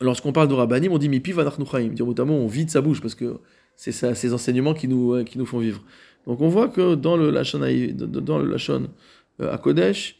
[0.00, 2.80] lorsqu'on parle de rabbanim, on dit mi pi vanachnu chaim, dire notamment on vide sa
[2.80, 3.38] bouche parce que
[3.76, 5.82] c'est ces enseignements qui nous, euh, qui nous font vivre.
[6.26, 8.88] Donc on voit que dans le Lachon, dans le Lachon
[9.40, 10.16] euh, à Kodesh,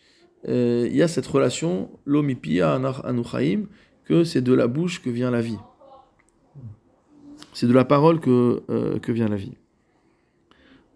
[0.49, 3.65] euh, il y a cette relation, l'omipia anuchaim,
[4.05, 5.59] que c'est de la bouche que vient la vie.
[7.53, 9.55] C'est de la parole que, euh, que vient la vie.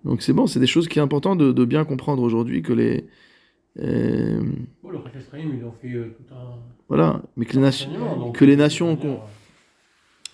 [0.05, 2.73] Donc c'est bon, c'est des choses qui est important de, de bien comprendre aujourd'hui que
[2.73, 3.07] les.
[3.79, 4.41] euh,
[4.83, 6.59] Bon, le ils ont fait euh, tout un.
[6.89, 7.61] voilà, mais que les,
[8.19, 9.09] donc, que les euh, nations je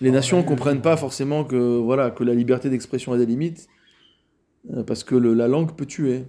[0.05, 3.25] les Ah, nations bah, comprennent pas forcément que, voilà, que la liberté d'expression a des
[3.25, 3.67] limites,
[4.73, 6.25] euh, parce que le- la langue peut tuer.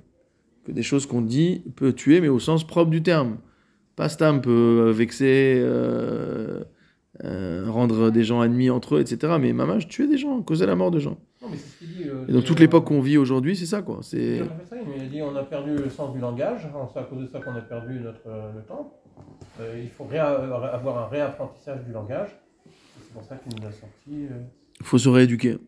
[0.64, 3.38] Que des choses qu'on dit peut tuer, mais au sens propre du terme.
[3.96, 4.51] Pas stam peut
[4.88, 6.62] euh, vexer, euh,
[7.24, 9.38] euh, rendre des gens ennemis entre eux, etc.
[9.38, 11.18] Mais mamage, tuer des gens, causer la mort de gens.
[11.40, 12.05] Non, mais c'est ce qu'il dit.
[12.09, 13.98] euh, Et dans c'est, toute euh, l'époque qu'on vit aujourd'hui, c'est ça, quoi.
[14.03, 14.42] C'est...
[14.96, 17.27] Il a dit on a perdu le sens du langage, hein, c'est à cause de
[17.27, 18.92] ça qu'on a perdu notre, euh, le temps.
[19.61, 22.31] Euh, il faut euh, avoir un réapprentissage du langage.
[22.64, 24.27] C'est pour ça qu'il nous a sorti.
[24.31, 24.42] Euh...
[24.83, 25.59] faut se rééduquer.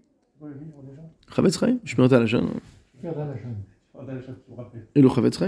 [0.42, 1.02] le livre déjà
[1.34, 2.48] Chavetz je suis à la chaîne.
[4.94, 5.40] Et le Chavetz.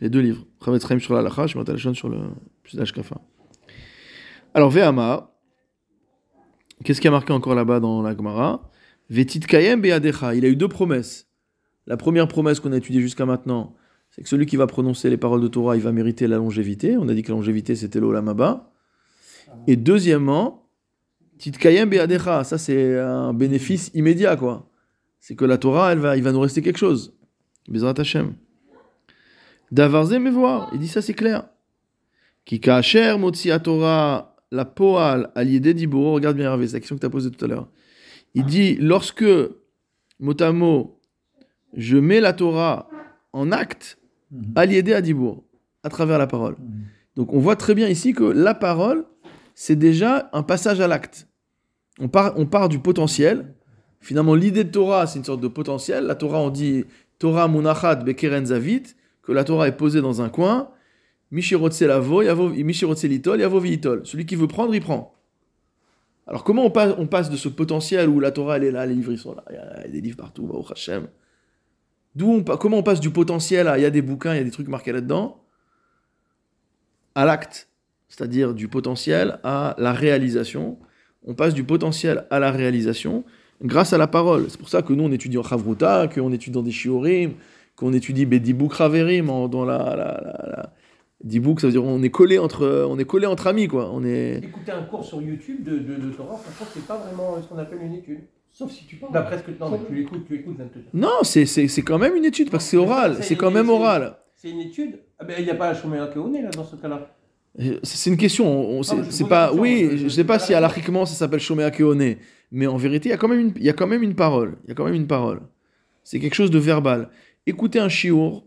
[0.00, 0.44] Les deux livres.
[0.64, 2.18] Chavetz Chaim sur la Lacha, je suis à la chaîne sur le
[2.62, 3.20] plus l'Ashkafa.
[4.54, 5.30] Alors, Ve'ama,
[6.84, 8.70] qu'est-ce qui a marqué encore là-bas dans la Gemara?
[9.08, 9.84] Vetit Kayem.
[9.84, 11.28] Il a eu deux promesses.
[11.86, 13.74] La première promesse qu'on a étudiée jusqu'à maintenant,
[14.10, 16.96] c'est que celui qui va prononcer les paroles de Torah, il va mériter la longévité.
[16.96, 18.72] On a dit que la longévité, c'était l'Olam Abba.
[19.66, 20.68] Et deuxièmement,
[21.38, 22.44] Tit Kayem Be'adecha.
[22.44, 24.70] Ça, c'est un bénéfice immédiat, quoi.
[25.20, 27.14] C'est que la Torah, elle va, il va nous rester quelque chose.
[27.68, 28.34] Bezrat Hashem.
[29.70, 31.48] Davarze mais voir, il dit ça c'est clair.
[32.46, 37.06] Ki kacher motzi Torah la poal diburo, regarde bien Hervé, c'est la question que tu
[37.06, 37.68] as posée tout à l'heure.
[38.38, 39.24] Il dit lorsque
[40.20, 41.00] mot à mot
[41.76, 42.88] je mets la Torah
[43.32, 43.98] en acte,
[44.54, 45.42] alliédé à dibour,
[45.82, 46.56] à travers la parole.
[47.16, 49.04] Donc on voit très bien ici que la parole,
[49.56, 51.26] c'est déjà un passage à l'acte.
[51.98, 53.54] On part, on part du potentiel.
[54.00, 56.04] Finalement, l'idée de Torah, c'est une sorte de potentiel.
[56.04, 56.84] La Torah, on dit
[57.18, 58.84] Torah munachat bekeren zavit,
[59.22, 60.70] que la Torah est posée dans un coin.
[61.32, 63.60] Mishirotse lavo, yavo- litol, yavo.
[64.04, 65.17] Celui qui veut prendre, il prend.
[66.28, 69.12] Alors comment on passe, de ce potentiel où la Torah, elle est là, les livres,
[69.12, 70.46] ils sont là, il y a des livres partout,
[72.20, 74.40] on, pa- comment on passe du potentiel à, il y a des bouquins, il y
[74.40, 75.42] a des trucs marqués là-dedans,
[77.14, 77.68] à l'acte,
[78.08, 80.78] c'est-à-dire du potentiel à la réalisation.
[81.24, 83.24] On passe du potentiel à la réalisation
[83.62, 84.46] grâce à la parole.
[84.50, 87.32] C'est pour ça que nous, on étudie en Chavruta, qu'on étudie dans des Shiorim,
[87.74, 90.72] qu'on étudie Bedibouk Raverim, dans la-
[91.24, 93.90] Dibouk, ça veut dire on est collé entre, on est collé entre amis, quoi.
[93.92, 94.36] On est...
[94.38, 97.58] Écouter un cours sur YouTube de, de, de Torah, franchement, c'est pas vraiment ce qu'on
[97.58, 98.20] appelle une étude.
[98.52, 99.12] Sauf si tu parles.
[99.12, 99.50] D'après ce que.
[99.60, 100.56] Non, tu l'écoutes, tu écoutes.
[100.94, 103.50] Non, c'est, c'est, c'est quand même une étude, parce que c'est oral, C'est c'est quand
[103.50, 104.16] même une- oral.
[104.34, 107.14] C'est une étude Ah ben, il n'y a pas Shomer Keone là dans ce cas-là.
[107.58, 109.46] C'est c'est une question, on, on- c'est, pas...
[109.48, 112.14] question, Oui, je- je je- sais pas si alachiquement ça s'appelle Shomea Keone,
[112.52, 114.14] mais en vérité, il y, a quand même une, il y a quand même une
[114.14, 114.56] parole.
[114.64, 115.40] Il y a quand même une parole.
[116.04, 117.10] C'est quelque chose de verbal.
[117.46, 118.44] Écouter un chiour,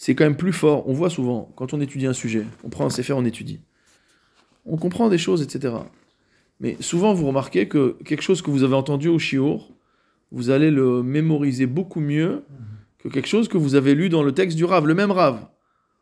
[0.00, 0.88] c'est quand même plus fort.
[0.88, 3.60] On voit souvent, quand on étudie un sujet, on prend un CFR, on étudie.
[4.64, 5.74] On comprend des choses, etc.
[6.58, 9.74] Mais souvent, vous remarquez que quelque chose que vous avez entendu au chiour,
[10.32, 12.44] vous allez le mémoriser beaucoup mieux
[12.98, 15.46] que quelque chose que vous avez lu dans le texte du Rav, le même Rav.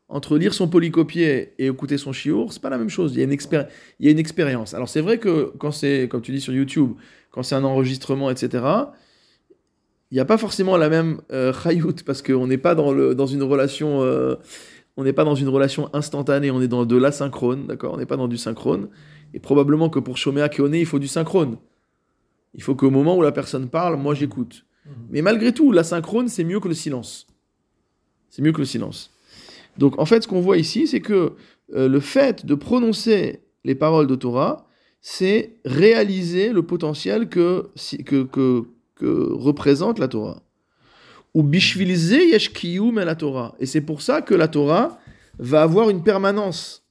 [0.08, 3.14] Entre lire son polycopier et écouter son chiour, c'est pas la même chose.
[3.16, 4.74] Il y a il y a une expérience.
[4.74, 6.92] Alors c'est vrai que quand c'est, comme tu dis sur YouTube,
[7.32, 8.62] quand c'est un enregistrement, etc.,
[10.10, 13.14] il n'y a pas forcément la même euh, chayout parce qu'on n'est pas dans, le,
[13.14, 14.36] dans une relation, euh,
[14.96, 17.94] on n'est pas dans une relation instantanée, on est dans de l'asynchrone, d'accord?
[17.94, 18.88] On n'est pas dans du synchrone.
[19.34, 21.58] Et probablement que pour Shomea Keone, il faut du synchrone.
[22.54, 24.64] Il faut qu'au moment où la personne parle, moi j'écoute.
[25.10, 27.26] Mais malgré tout, l'asynchrone, c'est mieux que le silence.
[28.30, 29.10] C'est mieux que le silence.
[29.76, 31.34] Donc en fait, ce qu'on voit ici, c'est que
[31.74, 34.66] euh, le fait de prononcer les paroles de Torah,
[35.00, 37.70] c'est réaliser le potentiel que,
[38.04, 38.64] que,
[39.00, 40.42] représente la Torah.
[41.34, 42.52] Ou bishvilize yesh
[42.94, 43.54] la Torah.
[43.60, 44.98] Et c'est pour ça que la Torah
[45.38, 46.84] va avoir une permanence.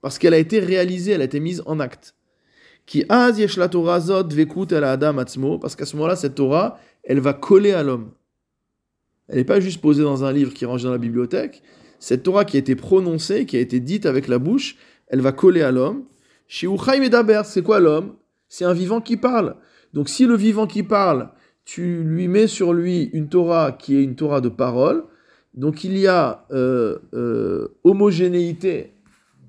[0.00, 2.14] Parce qu'elle a été réalisée, elle a été mise en acte.
[2.86, 5.58] Qui az yesh la Torah zot vekut el adam atzmo.
[5.58, 8.10] Parce qu'à ce moment-là, cette Torah, elle va coller à l'homme.
[9.28, 11.62] Elle n'est pas juste posée dans un livre qui est rangé dans la bibliothèque.
[11.98, 14.76] Cette Torah qui a été prononcée, qui a été dite avec la bouche,
[15.06, 16.04] elle va coller à l'homme.
[16.48, 17.08] Chez Uchaim
[17.44, 18.14] c'est quoi l'homme?
[18.48, 19.56] C'est un vivant qui parle.
[19.92, 21.30] Donc si le vivant qui parle,
[21.72, 25.04] tu lui mets sur lui une Torah qui est une Torah de parole,
[25.54, 28.92] donc il y a euh, euh, homogénéité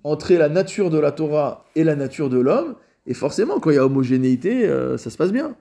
[0.03, 2.75] entre la nature de la Torah et la nature de l'homme,
[3.07, 5.55] et forcément, quand il y a homogénéité, euh, ça se passe bien.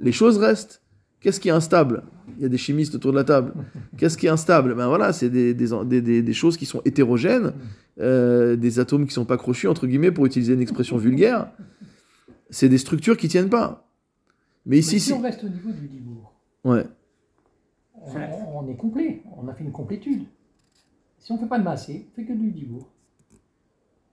[0.00, 0.80] Les choses restent.
[1.20, 2.04] Qu'est-ce qui est instable?
[2.38, 3.52] Il y a des chimistes autour de la table.
[3.98, 4.74] Qu'est-ce qui est instable?
[4.74, 7.52] Ben voilà, c'est des, des, des, des, choses qui sont hétérogènes,
[7.98, 11.50] des atomes qui sont pas crochus, entre guillemets, pour utiliser une expression vulgaire.
[12.48, 13.91] C'est des structures qui tiennent pas.
[14.66, 16.32] Mais ici, Mais si si- on reste au niveau du Libourg,
[16.64, 16.84] Ouais.
[18.00, 20.22] on, on est complet, on a fait une complétude.
[21.18, 22.88] Si on ne fait pas de massé, on fait que du Libourg.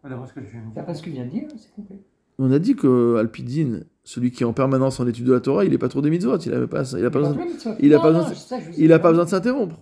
[0.04, 0.74] D'après ce que je viens de dire.
[0.76, 2.00] D'après ce que tu viens de dire, c'est complet.
[2.38, 5.66] On a dit que Alpidine, celui qui est en permanence en étude de la Torah,
[5.66, 6.38] il est pas trop des mitzvot.
[6.38, 7.46] Il a pas, il a pas besoin,
[7.80, 8.36] il a pas besoin de-
[8.78, 9.78] il a pas besoin de s'interrompre.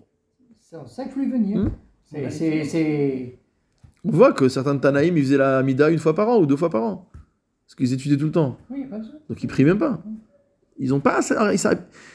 [0.60, 1.60] C'est ça que je voulais venir.
[1.60, 1.72] Hmm.
[2.30, 3.40] C'est-
[4.04, 6.46] On voit que certains de Tanaïm, ils faisaient la Mida une fois par an ou
[6.46, 7.10] deux fois par an.
[7.66, 8.58] Parce qu'ils étudiaient tout le temps.
[8.70, 9.16] Oui, il n'y a pas besoin.
[9.30, 10.02] Donc ils prient même pas.
[10.80, 11.22] Ils ont pas.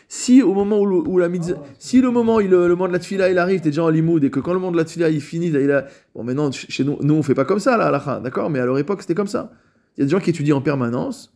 [0.08, 2.92] si au moment où, le- où la mitzvah- si le moment il, le moment de
[2.92, 4.84] la tfila il arrive, t'es déjà en limoud et que quand le moment de la
[4.84, 7.58] tfila il finit, il a, bon maintenant ch- chez nous, nous on fait pas comme
[7.58, 9.52] ça là, halakha, d'accord, mais à leur époque c'était comme ça.
[9.96, 11.34] Il y a des gens qui étudient en permanence,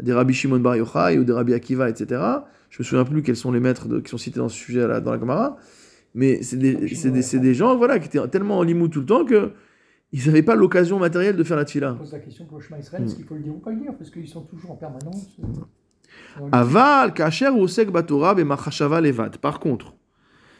[0.00, 2.20] des rabbis Shimon Bar Yochai ou des rabbis Akiva, etc.
[2.70, 4.86] Je me souviens plus quels sont les maîtres de- qui sont cités dans ce sujet
[4.86, 5.56] là, dans la Gemara,
[6.14, 9.24] mais c'est des, des, des gens voilà qui étaient tellement en limoud tout le temps
[9.24, 9.50] que
[10.12, 11.92] ils n'avaient pas l'occasion matérielle de faire la tfila.
[11.94, 13.06] On pose la question pour le chemin Israël, Hmm.
[13.06, 13.92] est-ce qu'il faut le dire ou pas le dire?
[13.98, 15.36] Parce qu'ils sont toujours en permanence.
[16.52, 19.38] Aval, kasher ou bemachashava levad.
[19.38, 19.94] Par contre,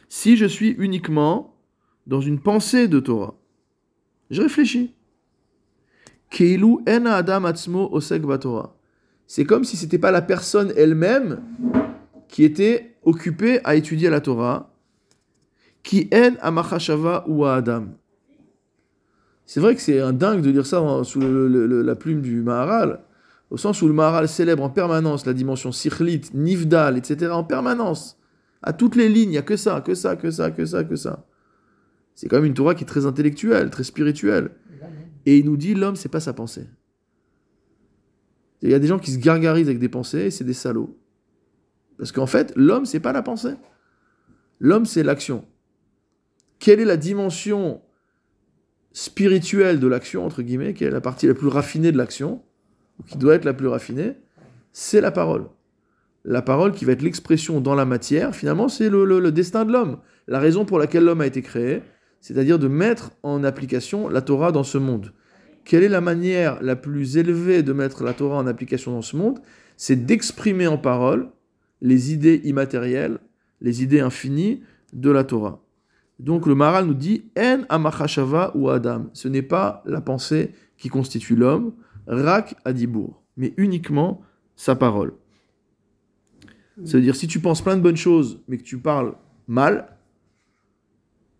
[0.07, 1.55] si je suis uniquement
[2.07, 3.35] dans une pensée de Torah,
[4.29, 4.95] je réfléchis.
[6.29, 8.75] Keilu en adam atzmo osek batora.
[9.25, 11.41] C'est comme si c'était pas la personne elle-même
[12.27, 14.71] qui était occupée à étudier la Torah,
[15.83, 17.87] qui en amachashava ou à Adam.
[19.45, 23.01] C'est vrai que c'est un dingue de lire ça sous la plume du Maharal,
[23.49, 27.31] au sens où le Maharal célèbre en permanence la dimension sikhlit, nifdal, etc.
[27.31, 28.19] en permanence.
[28.61, 30.83] À toutes les lignes, il n'y a que ça, que ça, que ça, que ça,
[30.83, 31.25] que ça.
[32.13, 34.51] C'est quand même une Torah qui est très intellectuelle, très spirituelle.
[35.25, 36.67] Et il nous dit l'homme, c'est pas sa pensée.
[38.61, 40.97] Il y a des gens qui se gargarisent avec des pensées c'est des salauds.
[41.97, 43.55] Parce qu'en fait, l'homme, c'est pas la pensée.
[44.59, 45.45] L'homme, c'est l'action.
[46.59, 47.81] Quelle est la dimension
[48.91, 52.41] spirituelle de l'action, entre guillemets, quelle est la partie la plus raffinée de l'action,
[52.99, 54.13] ou qui doit être la plus raffinée
[54.73, 55.45] C'est la parole.
[56.25, 59.99] La parole qui va être l'expression dans la matière, finalement, c'est le, destin de l'homme.
[60.27, 61.81] La raison pour laquelle l'homme a été créé,
[62.21, 65.13] c'est-à-dire de mettre en application la Torah dans ce monde.
[65.63, 69.15] Quelle est la manière la plus élevée de mettre la Torah en application dans ce
[69.15, 69.39] monde?
[69.77, 71.29] C'est d'exprimer en parole
[71.81, 73.19] les idées immatérielles,
[73.61, 74.61] les idées infinies
[74.93, 75.63] de la Torah.
[76.19, 79.09] Donc le Maharal nous dit En amachashava ou Adam.
[79.13, 81.73] Ce n'est pas la pensée qui constitue l'homme,
[82.09, 84.21] rak adibour, mais uniquement
[84.55, 85.13] sa parole.
[86.85, 89.15] Ça veut dire si tu penses plein de bonnes choses, mais que tu parles
[89.47, 89.97] mal,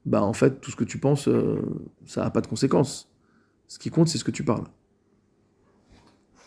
[0.05, 1.61] bah en fait tout ce que tu penses, euh,
[2.05, 3.09] ça n'a pas de conséquences.
[3.67, 4.65] Ce qui compte, c'est ce que tu parles.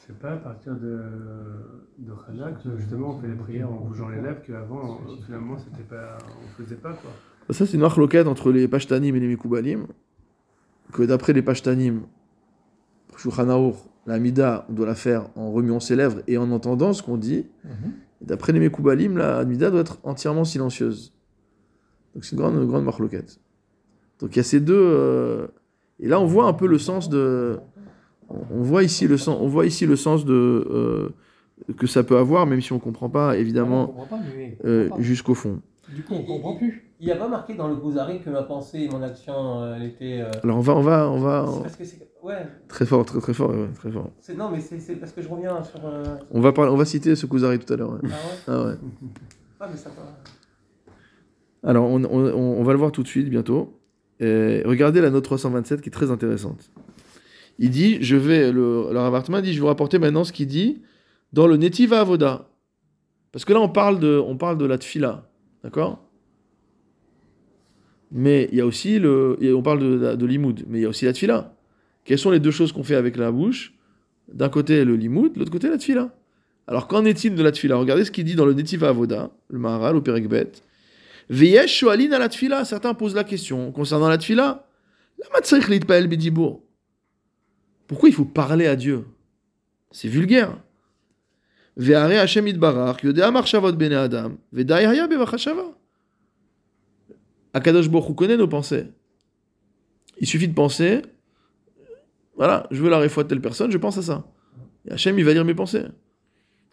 [0.07, 1.01] C'est pas à partir de,
[1.99, 5.85] de Hanak que justement on fait les prières en bougeant les lèvres qu'avant finalement c'était
[5.85, 7.11] pas on faisait pas quoi.
[7.51, 9.87] Ça, c'est une marloquette entre les Pashtanim et les Mekoubalim.
[10.93, 12.03] Que d'après les Pashtanim,
[13.17, 13.77] Shulchan Aruch,
[14.07, 17.17] la Mida, on doit la faire en remuant ses lèvres et en entendant ce qu'on
[17.17, 17.47] dit.
[17.65, 17.93] Mhm.
[18.23, 21.13] D'après les Mekoubalim, la Mida doit être entièrement silencieuse.
[22.15, 23.41] Donc c'est une grande, une grande marloquette.
[24.21, 24.75] Donc il y a ces deux.
[24.77, 25.47] euh,
[26.01, 27.59] Et là, on voit un peu le sens de.
[28.29, 31.09] On on voit ici le sens, on voit ici le sens de euh,
[31.77, 34.69] que ça peut avoir, même si on comprend pas On évidemment comprend pas, mais on
[34.69, 35.61] euh, jusqu'au fond.
[35.95, 36.89] Du coup, on ne comprend plus.
[37.01, 39.75] Il n'y a pas marqué dans le Kuzari que ma pensée et mon action euh,
[39.77, 40.21] elle était.
[40.23, 41.99] euh, Alors on va, on va, on va, parce que c'est.
[42.23, 44.13] Ouais, très fort, très très fort, ouais, très fort.
[44.21, 45.81] c'est non, mais c'est c'est parce que je reviens sur.
[45.85, 47.91] euh, On va parler, on va citer ce Kuzari tout à l'heure.
[47.95, 47.99] ouais.
[48.05, 48.15] Ah ouais
[48.47, 48.75] Ah ouais.
[49.61, 51.69] Ah, mais ça va.
[51.69, 53.79] Alors on, on- on- on va le voir tout de suite bientôt.
[54.21, 56.71] Et regardez la note 327 qui est très intéressante.
[57.59, 60.83] Il dit, je vais, le, le dit, je vais vous rapporter maintenant ce qu'il dit
[61.33, 62.49] dans le Netiva Avoda.
[63.33, 65.29] Parce que là on parle de, on parle de la tfila,
[65.65, 66.05] d'accord?
[68.13, 70.89] Mais il y a aussi le, on parle de, de l'imoud, mais il y a
[70.89, 71.55] aussi la tfila.
[72.05, 73.75] Quelles sont les deux choses qu'on fait avec la bouche?
[74.33, 76.15] D'un côté le limoud, de l'autre côté la tfila.
[76.67, 79.59] Alors qu'en est-il de la tfila Regardez ce qu'il dit dans le Netiva Avoda, le
[79.59, 80.53] Maharal, au Perekbet.
[81.29, 82.65] Veyesh shoalin à la tfila.
[82.65, 84.67] Certains posent la question concernant la tfila.
[85.69, 86.61] Litpael bidibur.
[87.87, 89.05] Pourquoi il faut parler à Dieu?
[89.91, 90.57] C'est vulgaire.
[91.77, 95.77] Ve'are Hashem itbarach yodea marchavot bene adam ve'dayaya bevachashava.
[97.55, 98.87] Akadosh Baruch connaît nos pensées.
[100.19, 101.03] Il suffit de penser,
[102.37, 104.27] voilà, je veux la réfoie de telle personne, je pense à ça.
[104.87, 105.85] Et Hachem, il va lire mes pensées.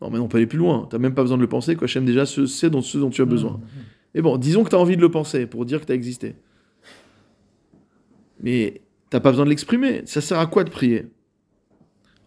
[0.02, 0.88] Non, mais non, on peut aller plus loin.
[0.90, 1.86] Tu n'as même pas besoin de le penser, quoi.
[1.86, 3.60] Hachem déjà sait dont, ce dont tu as besoin.
[4.16, 5.96] Mais bon, disons que tu as envie de le penser pour dire que tu as
[5.96, 6.36] existé.
[8.42, 10.04] Mais t'as pas besoin de l'exprimer.
[10.06, 11.08] Ça sert à quoi de prier?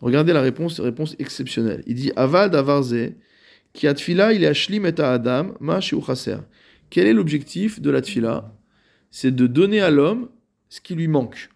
[0.00, 1.82] Regardez la réponse, réponse exceptionnelle.
[1.86, 2.94] Il dit Aval davarze,
[3.72, 5.80] qui a tfila, il est ashlim et adam, ma.
[6.90, 8.52] Quel est l'objectif de la tfila?
[9.10, 10.28] C'est de donner à l'homme
[10.68, 11.51] ce qui lui manque.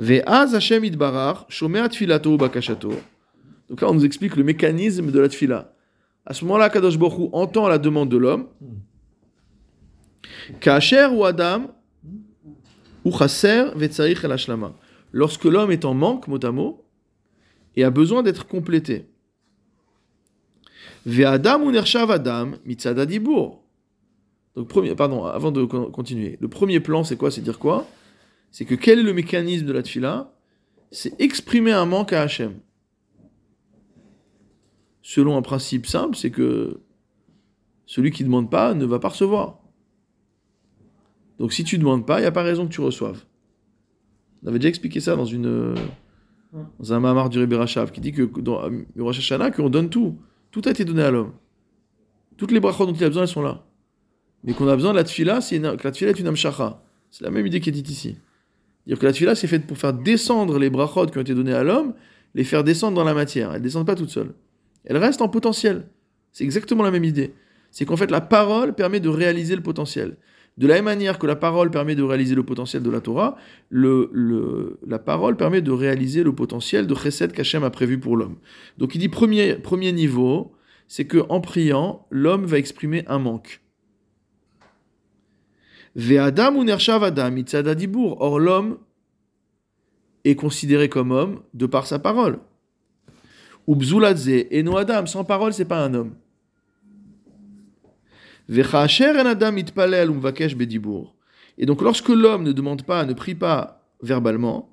[0.00, 2.92] Ve'az Hashem idbarar, shomea tfilato bakashato.
[3.68, 5.74] Donc là, on nous explique le mécanisme de la tfila.
[6.24, 8.46] À ce moment-là, Kadosh Baruch Hu entend la demande de l'homme.
[10.60, 11.70] Kacher ou Adam,
[13.04, 14.72] ou chaser vetzarich el hashlama.
[15.12, 16.82] Lorsque l'homme est en manque, mot à mot,
[17.76, 19.06] et a besoin d'être complété.
[21.04, 23.60] Ve'adam ou nershav Adam, mitzad adibur.
[24.56, 26.38] Donc, premier, pardon, avant de con- continuer.
[26.40, 27.30] Le premier plan, c'est quoi?
[27.30, 27.86] C'est dire quoi?
[28.50, 30.32] C'est que quel est le mécanisme de la tfila
[30.90, 32.54] C'est exprimer un manque à Hachem.
[35.02, 36.80] Selon un principe simple, c'est que
[37.86, 39.58] celui qui ne demande pas ne va pas recevoir.
[41.38, 43.24] Donc si tu ne demandes pas, il n'y a pas raison que tu reçoives.
[44.42, 45.74] On avait déjà expliqué ça dans, une,
[46.52, 50.18] dans un mamar du Rebbe qui dit que dans euh, Rosh qu'on donne tout.
[50.50, 51.32] Tout a été donné à l'homme.
[52.36, 53.64] Toutes les brachot dont il a besoin, elles sont là.
[54.44, 56.82] Mais qu'on a besoin de la tfila, c'est que la tfila est une amshacha.
[57.10, 58.16] C'est la même idée qui est dite ici.
[58.86, 61.52] Dire que la tfila, c'est fait pour faire descendre les brachot qui ont été donnés
[61.52, 61.94] à l'homme,
[62.34, 63.52] les faire descendre dans la matière.
[63.52, 64.34] Elles ne descendent pas toutes seules.
[64.84, 65.86] Elles restent en potentiel.
[66.32, 67.34] C'est exactement la même idée.
[67.70, 70.16] C'est qu'en fait, la parole permet de réaliser le potentiel.
[70.58, 73.36] De la même manière que la parole permet de réaliser le potentiel de la Torah,
[73.70, 78.36] la parole permet de réaliser le potentiel de Chesed qu'Hachem a prévu pour l'homme.
[78.76, 80.52] Donc il dit premier, premier niveau,
[80.88, 83.62] c'est que en priant, l'homme va exprimer un manque.
[85.96, 88.20] Ve'adam ou nershav adam mitzad adibur.
[88.20, 88.78] Or l'homme
[90.24, 92.38] est considéré comme homme de par sa parole.
[93.66, 95.06] Ou bzuladze et no adam.
[95.06, 96.14] Sans parole, c'est pas un homme.
[98.48, 101.14] Vechacher en adam itpalel umvakesh bedibur.
[101.56, 104.70] Et donc, lorsque l'homme ne demande pas, ne prie pas verbalement,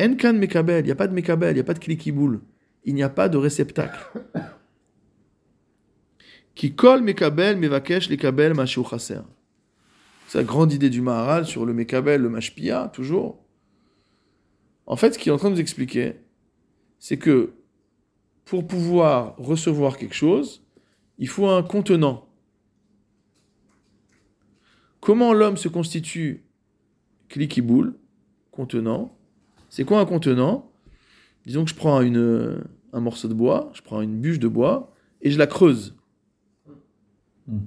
[0.00, 2.40] en kan mekabel, il n'y a pas de mekabel, il n'y a pas de klikiboul,
[2.84, 4.00] il n'y a pas de réceptacle.
[6.54, 9.20] Qui colle mekabel, mevakesh, lekabel, chaser.
[10.28, 13.42] C'est la grande idée du Maharal sur le mekabel, le mashpia, toujours.
[14.84, 16.16] En fait, ce qu'il est en train de nous expliquer,
[16.98, 17.54] c'est que
[18.44, 20.62] pour pouvoir recevoir quelque chose,
[21.16, 22.28] il faut un contenant.
[25.00, 26.44] Comment l'homme se constitue
[27.30, 27.94] cliquiboule,
[28.50, 29.16] contenant
[29.70, 30.70] C'est quoi un contenant?
[31.46, 35.30] Disons que je prends un morceau de bois, je prends une bûche de bois et
[35.30, 35.96] je la creuse.
[37.46, 37.60] Mm.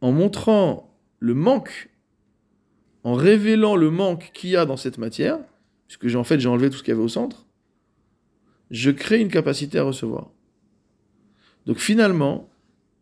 [0.00, 1.90] En montrant le manque,
[3.04, 5.38] en révélant le manque qu'il y a dans cette matière,
[5.86, 7.46] puisque j'ai en fait j'ai enlevé tout ce qu'il y avait au centre,
[8.70, 10.30] je crée une capacité à recevoir.
[11.66, 12.48] Donc finalement,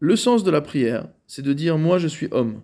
[0.01, 2.63] le sens de la prière, c'est de dire moi je suis homme.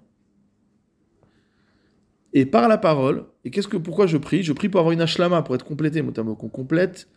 [2.33, 4.43] Et par la parole, et qu'est-ce que pourquoi je prie?
[4.43, 7.09] Je prie pour avoir une ashlama, pour être complété, notamment qu'on complète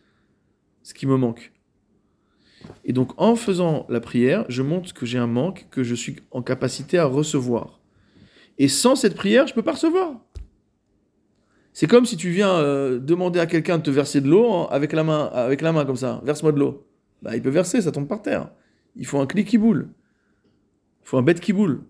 [0.83, 1.53] ce qui me manque.
[2.83, 6.17] Et donc en faisant la prière, je montre que j'ai un manque, que je suis
[6.31, 7.79] en capacité à recevoir.
[8.57, 10.13] Et sans cette prière, je peux pas recevoir.
[11.73, 14.67] C'est comme si tu viens euh, demander à quelqu'un de te verser de l'eau en-
[14.67, 16.21] avec la main, avec la main comme ça.
[16.23, 16.87] Verse-moi de l'eau.
[17.21, 18.49] Bah, il peut verser, ça tombe par terre.
[18.95, 19.89] Il faut un clic qui boule.
[21.03, 21.81] Il faut un bête qui boule.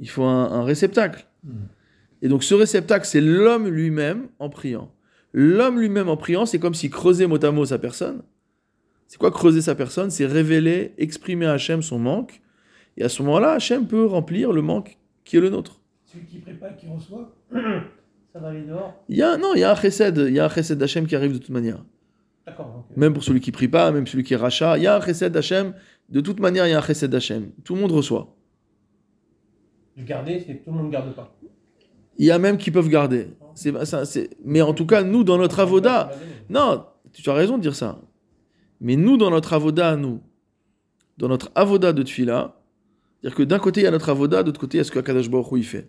[0.00, 1.26] Il faut un, un réceptacle.
[2.20, 4.92] Et donc ce réceptacle, c'est l'homme lui-même en priant.
[5.32, 8.22] L'homme lui-même en priant, c'est comme s'il creusait mot à mot sa personne.
[9.08, 10.10] C'est quoi creuser sa personne?
[10.10, 12.42] C'est révéler, exprimer à Hachem son manque.
[12.98, 15.80] Et à ce moment-là, Hachem peut remplir le manque qui est le nôtre.
[16.04, 17.34] Celui qui prie pas, qui reçoit,
[18.32, 19.02] ça va aller dehors?
[19.08, 21.06] Il y a, non, il y a un chesed, il y a un chesed d'Hachem
[21.06, 21.82] qui arrive de toute manière.
[22.46, 22.86] D'accord.
[22.96, 25.00] Même pour celui qui prie pas, même celui qui est rachat, il y a un
[25.00, 25.74] chesed d'Hachem.
[26.10, 27.50] De toute manière, il y a un chesed d'Hachem.
[27.64, 28.34] Tout le monde reçoit.
[29.96, 31.34] Le garder, c'est que tout le monde ne garde pas.
[32.18, 33.28] Il y a même qui peuvent garder.
[33.54, 34.30] C'est, ça, c'est...
[34.44, 36.10] Mais en tout cas, nous, dans notre avoda,
[36.50, 37.98] non, tu as raison de dire ça.
[38.80, 40.20] Mais nous, dans notre avoda, nous,
[41.16, 42.60] dans notre avoda de tfila,
[43.20, 44.84] c'est-à-dire que d'un côté, il y a notre avoda, de l'autre côté, il y a
[44.84, 45.88] ce que Akadosh il fait.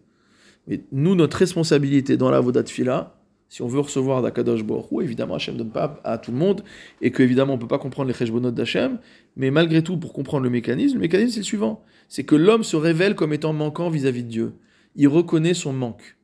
[0.68, 3.20] Mais nous, notre responsabilité dans l'avoda de tfila,
[3.50, 6.64] si on veut recevoir d'Akadosh Baruch évidemment, Hachem ne donne pas à tout le monde,
[7.02, 9.00] et qu'évidemment, on ne peut pas comprendre les cheshbonot d'Hachem,
[9.36, 11.84] mais malgré tout, pour comprendre le mécanisme, le mécanisme, c'est le suivant.
[12.08, 14.54] C'est que l'homme se révèle comme étant manquant vis-à-vis de Dieu.
[14.96, 16.18] Il reconnaît son manque.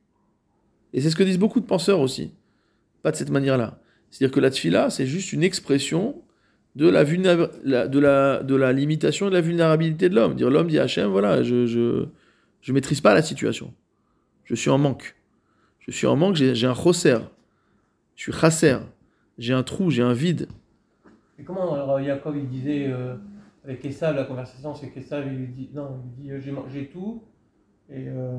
[0.92, 2.32] Et c'est ce que disent beaucoup de penseurs aussi.
[3.02, 3.80] Pas de cette manière-là.
[4.10, 6.22] C'est-à-dire que la tfila, c'est juste une expression
[6.76, 10.34] de la, de la, de la limitation et de la vulnérabilité de l'homme.
[10.34, 12.04] Dire l'homme dit Hachem, voilà, je, je,
[12.60, 13.72] je maîtrise pas la situation.
[14.44, 15.16] Je suis en manque.
[15.80, 17.16] Je suis en manque, j'ai un chosser.
[18.14, 18.76] Je suis chasser.
[19.38, 20.48] J'ai un trou, j'ai un vide.
[21.38, 23.14] Et comment alors Jacob il disait euh,
[23.64, 27.22] avec Esav, la conversation c'est qu'Esav il lui dit non, il lui dit j'ai tout
[27.88, 28.36] et euh,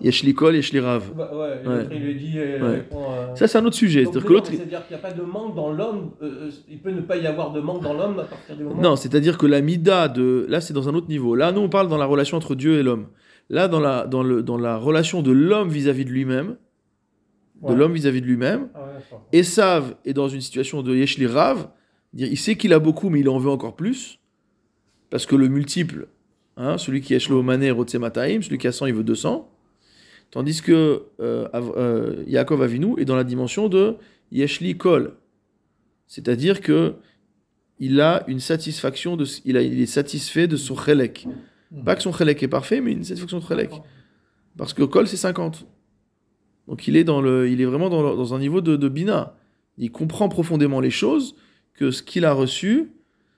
[0.00, 1.12] Yesh li kol, yesh li rav.
[1.16, 1.86] bah, ouais, Ouais.
[1.92, 2.74] il lui dit euh, Ouais.
[2.78, 4.02] répond, euh, Ça, c'est un autre sujet.
[4.04, 4.50] C'est-à-dire que non, l'autre.
[4.50, 6.10] mais C'est-à-dire qu'il n'y a pas de manque dans l'homme.
[6.20, 8.64] euh, euh, il peut ne pas y avoir de manque dans l'homme à partir du
[8.64, 8.80] moment.
[8.82, 10.46] Non, c'est-à-dire que la mida de.
[10.48, 11.36] Là, c'est dans un autre niveau.
[11.36, 13.06] Là, nous, on parle dans la relation entre Dieu et l'homme.
[13.50, 16.56] Là, dans la, dans le, dans la relation de l'homme vis-à-vis de lui-même,
[17.66, 18.80] de l'homme vis-à-vis de lui-même, Ah.
[19.32, 21.68] Esav est dans une situation de Yeshli Rav,
[22.12, 24.18] dire, il sait qu'il a beaucoup, mais il en veut encore plus,
[25.10, 26.08] parce que le multiple,
[26.58, 29.50] hein, celui qui Yeshlo Mané, Mataim, celui qui a 100, il veut 200,
[30.30, 33.96] tandis que euh, euh, Yaakov Avinu est dans la dimension de
[34.30, 35.14] Yeshli Kol,
[36.06, 36.94] c'est-à-dire que
[37.80, 41.28] il a une satisfaction, de, il, a, il est satisfait de son chelek.
[41.84, 43.70] Pas que son chelek est parfait, mais une satisfaction de chelek.
[44.56, 45.64] Parce que Kol, c'est 50.
[46.66, 48.88] Donc il est, dans le, il est vraiment dans, le- dans un niveau de, de
[48.88, 49.36] Bina.
[49.76, 51.36] Il comprend profondément les choses,
[51.74, 52.90] que ce qu'il a reçu,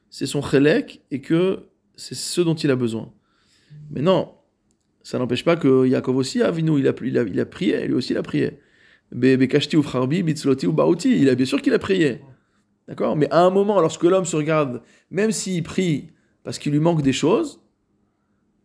[0.08, 1.64] c'est son chelek, et que
[2.01, 3.12] c'est ce dont il a besoin.
[3.90, 4.32] Mais non,
[5.03, 7.94] ça n'empêche pas que Yaakov aussi, Avinu, il a, il a, il a prié, lui
[7.94, 8.59] aussi il a prié.
[9.12, 12.20] Be- Bekashti ou Frarbi, Bitzloti ou Baouti, il a bien sûr qu'il a prié.
[12.88, 13.16] D'accord?
[13.16, 16.11] Mais à un moment, lorsque l'homme se regarde, même s'il prie
[16.42, 17.61] parce qu'il lui manque des choses,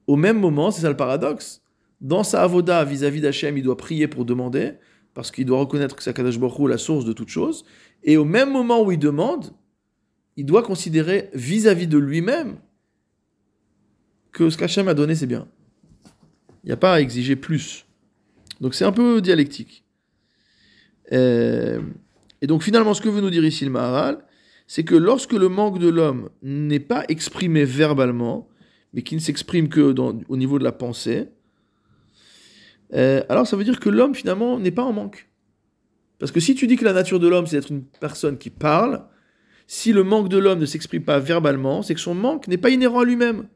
[0.07, 1.61] au même moment, c'est ça le paradoxe,
[1.99, 4.73] dans sa avoda vis-à-vis d'Hachem, il doit prier pour demander,
[5.13, 7.65] parce qu'il doit reconnaître que c'est Kadosh Baruch la source de toute chose,
[8.03, 9.53] et au même moment où il demande,
[10.37, 12.57] il doit considérer vis-à-vis de lui-même
[14.35, 15.47] que ce qu'Hachem a donné, c'est bien.
[16.63, 17.85] Il n'y a pas à exiger plus.
[18.59, 19.85] Donc c'est un peu dialectique.
[21.13, 21.79] Euh,
[22.41, 24.25] Et donc finalement, ce que veut nous dire ici le Maharal,
[24.67, 28.49] c'est que lorsque le manque de l'homme n'est pas exprimé verbalement,
[28.93, 29.95] mais qui ne s'exprime que
[30.27, 31.29] au niveau de la pensée,
[32.93, 35.29] euh, alors ça veut dire que l'homme finalement n'est pas en manque.
[36.19, 38.49] Parce que si tu dis que la nature de l'homme c'est d'être une personne qui
[38.49, 39.05] parle,
[39.67, 42.69] si le manque de l'homme ne s'exprime pas verbalement, c'est que son manque n'est pas
[42.69, 43.47] inhérent à lui-même.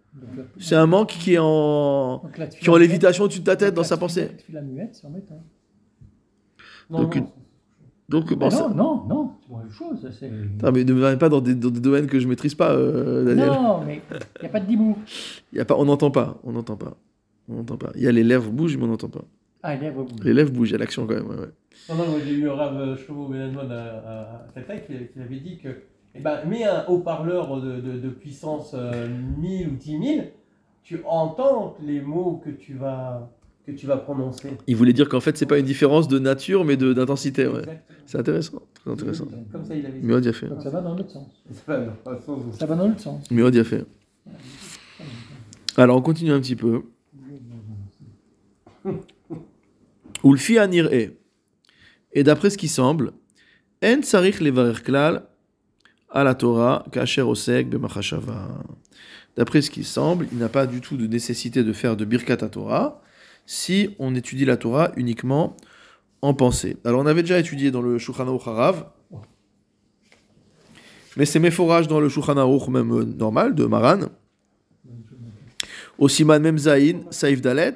[0.59, 2.23] C'est un manque qui est en,
[2.59, 4.21] qui est en lévitation au-dessus de ta tête donc dans sa pensée.
[4.23, 5.41] la tefila muette, c'est embêtant.
[6.89, 7.27] Non, Donc, non, une-
[8.09, 10.09] Donc ça- non, non, non, c'est la même chose.
[10.53, 13.23] Putain, mais ne me pas dans des, dans des domaines que je maîtrise pas, euh,
[13.23, 13.47] Daniel.
[13.49, 14.97] Non, mais il n'y a pas de dibou.
[15.53, 16.97] Y a pas, on n'entend pas, on n'entend pas,
[17.47, 17.91] on n'entend pas.
[17.95, 19.23] Il y a les lèvres bougent, mais on n'entend pas.
[19.61, 20.15] Ah, à vos bouts.
[20.23, 21.27] Les lèvres bougent, il y a l'action quand même.
[21.27, 21.51] ouais, ouais.
[21.89, 25.69] Non, non, j'ai eu Rav Shlomo Benadmon à, à Tataï qui, qui avait dit que,
[26.15, 29.07] eh ben, mets un haut-parleur de, de, de puissance euh,
[29.39, 30.25] 1000 ou 10 000,
[30.83, 33.29] tu entends les mots que tu vas,
[33.65, 34.49] que tu vas prononcer.
[34.67, 37.47] Il voulait dire qu'en fait, c'est pas une différence de nature, mais de- d'intensité.
[37.47, 37.81] Ouais.
[38.05, 39.27] C'est intéressant, très intéressant.
[39.51, 40.47] Comme ça, il avait a fait.
[40.47, 41.27] Donc ça va dans l'autre sens.
[41.51, 43.27] Ça va dans l'autre sens.
[43.29, 43.85] Y a fait.
[45.77, 46.81] Alors, on continue un petit peu.
[50.23, 51.13] Ulfi anir e.
[52.13, 53.13] Et d'après ce qui semble,
[53.83, 55.23] en tsarich levarer klal
[56.11, 58.63] à la Torah kasher osek b'machashava.
[59.35, 62.37] D'après ce qui semble, il n'a pas du tout de nécessité de faire de birkat
[62.41, 63.01] à Torah
[63.45, 65.55] si on étudie la Torah uniquement
[66.21, 66.77] en pensée.
[66.83, 68.85] Alors on avait déjà étudié dans le Shulchan Harav,
[71.17, 72.35] mais c'est méforage dans le Shulchan
[72.69, 74.01] même normal de Maran.
[75.97, 77.75] Au Siman Mem Zayin, Saif Dalet,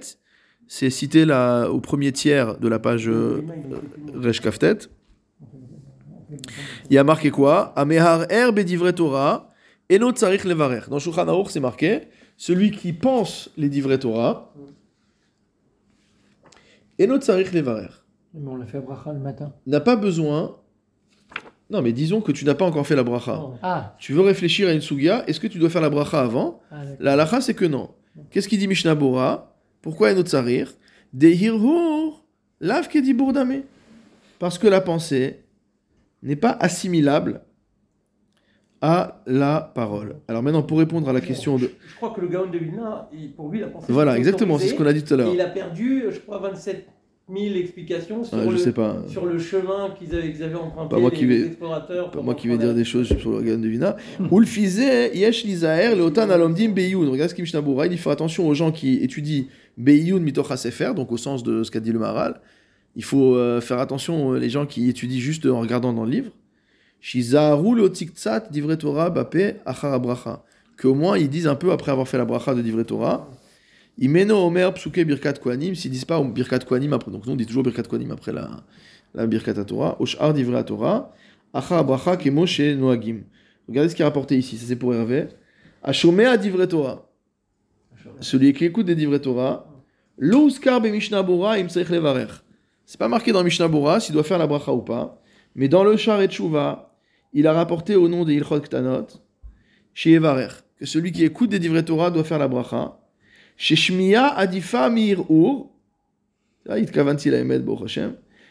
[0.67, 3.43] c'est cité là, au premier tiers de la page euh,
[4.15, 4.77] Resh Kaftet.
[6.89, 7.73] Il y a marqué quoi?
[7.75, 9.51] Amehar er bedivre Torah,
[9.89, 10.81] eno tsarich levarer.
[10.89, 12.07] Dans Shulchan Aruch, c'est marqué
[12.38, 14.53] celui qui pense les divrei Torah,
[16.99, 17.89] eno tsarich levarer.
[18.34, 19.53] Mais on l'a fait bracha le matin.
[19.67, 20.57] N'a pas besoin.
[21.69, 23.39] Non, mais disons que tu n'as pas encore fait la bracha.
[23.61, 26.61] Ah, Tu veux réfléchir à une sugia, est-ce que tu dois faire la bracha avant?
[26.71, 26.81] Ah.
[26.99, 27.91] La halacha, c'est que non.
[28.29, 29.55] Qu'est-ce qu'il dit Mishnah Bora?
[29.81, 30.73] Pourquoi eno tsarir
[31.13, 32.23] Dehirhur,
[32.59, 33.61] lav kedibur dame.
[34.39, 35.43] Parce que la pensée
[36.24, 37.41] n'est pas assimilable
[38.82, 40.15] à la parole.
[40.28, 41.71] Alors maintenant, pour répondre à la question de...
[41.88, 43.86] Je crois que le Gaon de Vilna, il- pour lui, la pensée.
[43.93, 45.34] Voilà, exactement, c'est ce qu'on a dit tout à l'heure.
[45.34, 46.86] Il a perdu, je crois, 27
[47.34, 48.97] 000 explications sur, Ouais, je le, sais pas.
[49.07, 52.11] sur le chemin qu'ils avaient, qu'ils avaient emprunté Pas moi les, qui vais- explorateurs.
[52.11, 53.95] Pas moi qui vais dire des choses sur le Gan de Vina.
[54.30, 54.80] Ulfize,
[55.13, 57.09] yesh lizaher, leotan alomdim beyun.
[57.09, 59.43] Regarde ce qu'il Bora, il dit faut attention aux gens qui étudient
[59.78, 62.41] beyun mitocha sefer, donc au sens de ce qu'a dit le Maral.
[62.96, 66.12] Il faut euh, faire attention, euh, les gens qui étudient juste en regardant dans le
[66.12, 66.32] livre.
[68.80, 69.36] Torah bape
[69.66, 70.44] achar bracha.
[70.80, 73.30] Qu'au moins ils disent un peu après avoir fait la bracha de divrei Torah.
[73.98, 77.46] Imeno omer psuke birkat kohanim, s'ils disent pas birkat kohanim après, donc nous on dit
[77.46, 78.64] toujours birkat kohanim après la,
[79.14, 79.98] la birkat Torah.
[80.00, 81.12] Oshar divrei Torah.
[81.54, 83.24] Achar bracha kemo chez Noagim.
[83.68, 85.28] Regardez ce qui est rapporté ici, ça c'est pour Hervé.
[85.84, 87.06] Ashomé à divrei Torah.
[88.20, 89.66] Celui qui écoute des divrei Torah.
[90.18, 92.43] Lo uskar be Mishnah Bora im levarer.
[92.94, 95.20] C'est pas marqué dans Mishnah Bora s'il doit faire la bracha ou pas.
[95.56, 96.96] Mais dans le Char et Tshuva,
[97.34, 99.08] il a rapporté au nom des Ilchot Ktanot,
[99.96, 103.00] chez Evarer, que celui qui écoute des divrei Torah doit faire la bracha.
[103.58, 105.72] Chez Shmiya Adifa Mir Ur.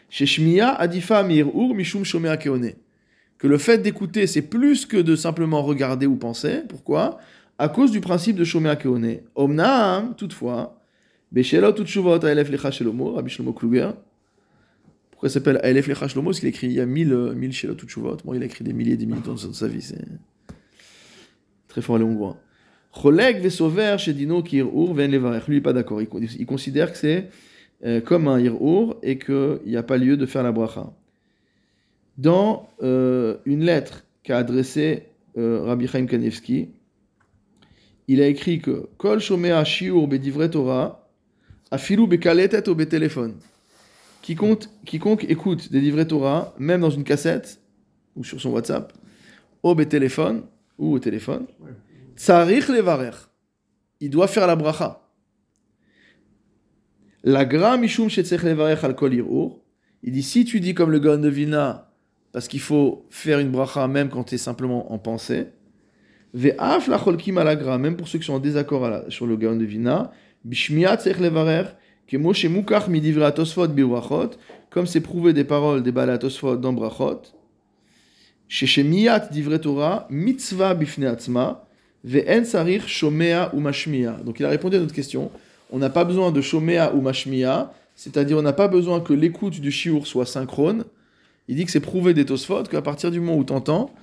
[0.09, 2.73] Chez Shmiya Adifa Mir Ur Mishum Shomea Keone.
[3.37, 6.63] Que le fait d'écouter, c'est plus que de simplement regarder ou penser.
[6.67, 7.17] Pourquoi?
[7.57, 9.19] À cause du principe de Shomea Keone.
[9.35, 10.81] Omnam, toutefois,
[11.31, 13.93] Beshelot Utshuvot Aelef Lecha Shelomo, Rabbi Shlomo Kluger.
[15.23, 17.33] Pourquoi ça s'appelle Aelef Lecha Shlomo Parce qu'il a écrit il y a 1000 euh,
[17.33, 18.17] 1000 Shelot Utshuvot.
[18.25, 19.81] Bon, il a écrit des milliers des milliers dans sa vie.
[19.81, 20.03] C'est
[21.69, 22.35] très fort les Hongrois.
[22.91, 25.47] Choleg Vesover chez Dino qui Irur Ven Levarech.
[25.47, 26.01] Lui, il n'est pas d'accord.
[26.01, 27.29] Il, con- il considère que c'est
[27.85, 30.91] euh, comme un Irur et qu'il n'y a pas lieu de faire la bracha.
[32.17, 35.03] Dans euh, une lettre qu'a adressée
[35.37, 36.67] euh, Rabbi Chaim Kanevski,
[38.09, 41.07] il a écrit que Kol Shomea Shiur Bedivre Torah,
[41.71, 43.35] Afilu Bekaletet ou Betéléphone.
[44.23, 47.59] Quiconque, écoute des livrets Torah, même dans une cassette
[48.15, 48.93] ou sur son WhatsApp,
[49.61, 50.43] au téléphone
[50.77, 51.45] ou au téléphone,
[52.15, 53.11] Tsarich levarer.
[53.99, 55.01] Il doit faire la bracha.
[57.23, 59.13] La gra mishum shetzech levarer al kol.
[60.03, 61.91] Il dit si tu dis comme le Gaon de Vilna,
[62.31, 65.47] parce qu'il faut faire une bracha même quand tu es simplement en pensée,
[66.33, 70.11] la même pour ceux qui sont en désaccord sur le Gaon de Vilna,
[70.45, 70.97] bishmiat
[72.07, 74.31] que moshe mukach midivre atosfot biwachot,
[74.69, 77.21] comme c'est prouvé des paroles des balais atosfot dans brachot,
[78.47, 81.65] sheshemiyat divre Torah, mitzvah bifne atzma,
[82.03, 84.19] ve'en sarich shomea ou mashmia.
[84.25, 85.31] Donc il a répondu à notre question.
[85.71, 89.59] On n'a pas besoin de shomea ou mashmia, c'est-à-dire on n'a pas besoin que l'écoute
[89.59, 90.85] du shiur soit synchrone.
[91.47, 93.93] Il dit que c'est prouvé des tosfot qu'à partir du moment où tu entends,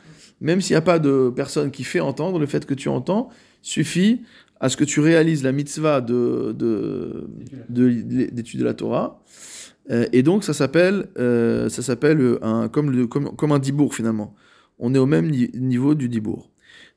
[0.41, 3.29] même s'il n'y a pas de personne qui fait entendre, le fait que tu entends
[3.63, 4.23] suffit
[4.61, 7.27] à ce que tu réalises la mitzvah de, de,
[7.69, 9.23] de- d'étude de la Torah.
[9.91, 14.35] Euh, et donc ça s'appelle, euh, euh, un, comme, un dibour finalement.
[14.79, 16.51] On est au même ni- niveau du dibour.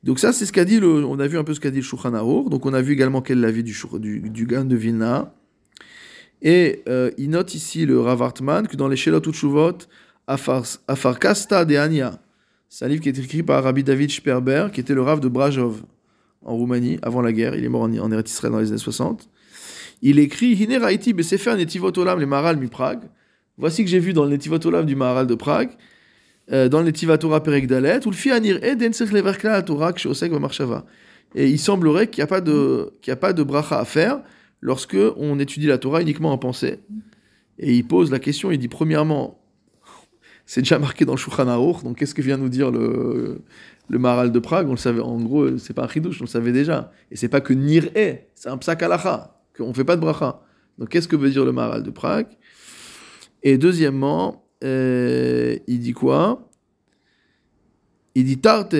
[0.03, 1.82] Donc ça c'est ce qu'a dit le, on a vu un peu ce qu'a dit
[2.03, 2.49] Aruch.
[2.49, 5.34] Donc on a vu également quel est l'avis du, du, du Gan de Vilna.
[6.41, 9.78] Et euh, il note ici le Rav Hartman que dans les Shelot Utshuvot,
[10.28, 12.20] Afar, Afarkasta de Ania,
[12.68, 15.30] c'est un livre qui est écrit par Rabbi David Sperber, qui était le Rav de
[15.30, 15.84] Brajov
[16.46, 17.56] en Roumanie avant la guerre.
[17.56, 19.30] Il est mort en, en Israël dans les années 60.
[20.02, 23.04] Il écrit Hine Raiti Besefer Netivot Olam le Maharal mi Prague.
[23.58, 25.72] Voici que j'ai vu dans le Netivot Olam du Maharal de Prague,
[26.52, 29.94] euh, dans le Netivat Torah Perek Dalet, ou le Fianir Eden Sech Lever Klal Torah
[30.39, 30.86] Marshava.
[31.36, 34.22] Et il semblerait qu'il n'y a pas de a pas de bracha à faire
[34.62, 36.80] lorsque on étudie la Torah uniquement en pensée.
[37.60, 39.43] Et il pose la question, il dit premièrement,
[40.46, 41.46] c'est déjà marqué dans le Shulchan
[41.84, 43.41] donc qu'est-ce que vient nous dire le,
[43.89, 44.68] le de Prague?
[44.68, 46.91] On le savait, en gros, c'est pas un chidouche, on le savait déjà.
[47.12, 50.41] Et c'est pas que nir est, c'est un psak halacha, qu'on fait pas de bracha.
[50.78, 52.28] Donc qu'est-ce que veut dire le Maharal de Prague?
[53.41, 56.50] Et deuxièmement, euh, il dit quoi?
[58.16, 58.76] Il dit tarte,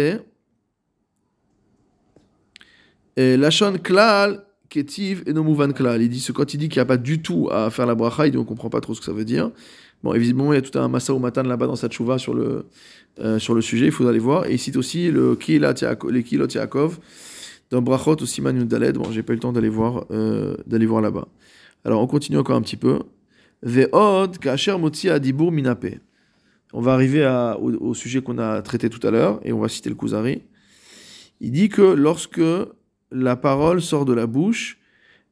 [3.16, 6.02] et lachon klal ketiv et no mouvan klal.
[6.02, 7.96] Il dit ce quand il dit qu'il n'y a pas du tout à faire la
[7.96, 9.52] bracha, il dit on comprend pas trop ce que ça veut dire.
[10.04, 12.34] Bon, évidemment, il y a tout un massa ou matan là-bas dans sa tchouva sur
[12.34, 12.66] le,
[13.20, 14.46] euh, sur le sujet, il faudra aller voir.
[14.46, 15.38] Et il cite aussi le
[16.12, 17.00] les Kilot Yaakov
[17.72, 18.98] dans Brachot ou Siman Yudaled.
[18.98, 21.28] Bon, j'ai pas eu le temps d'aller voir, euh, voir là-bas.
[21.86, 23.00] Alors, on continue encore un petit peu.
[23.62, 26.00] Ve'od kasher motzi adibur minape.
[26.74, 27.24] On va arriver
[27.62, 30.42] au, sujet qu'on a traité tout à l'heure et on va citer le Kuzari.
[31.40, 32.42] Il dit que lorsque
[33.12, 34.80] la parole sort de la bouche,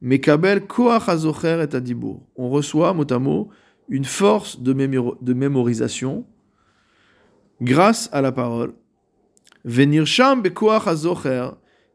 [0.00, 1.02] Mekabel koach
[1.44, 2.20] et adibur.
[2.36, 3.50] On reçoit mot à mot
[3.88, 4.72] une force de,
[5.34, 6.24] mémorisation
[7.60, 8.74] grâce à la parole.
[9.64, 10.42] Venir sham.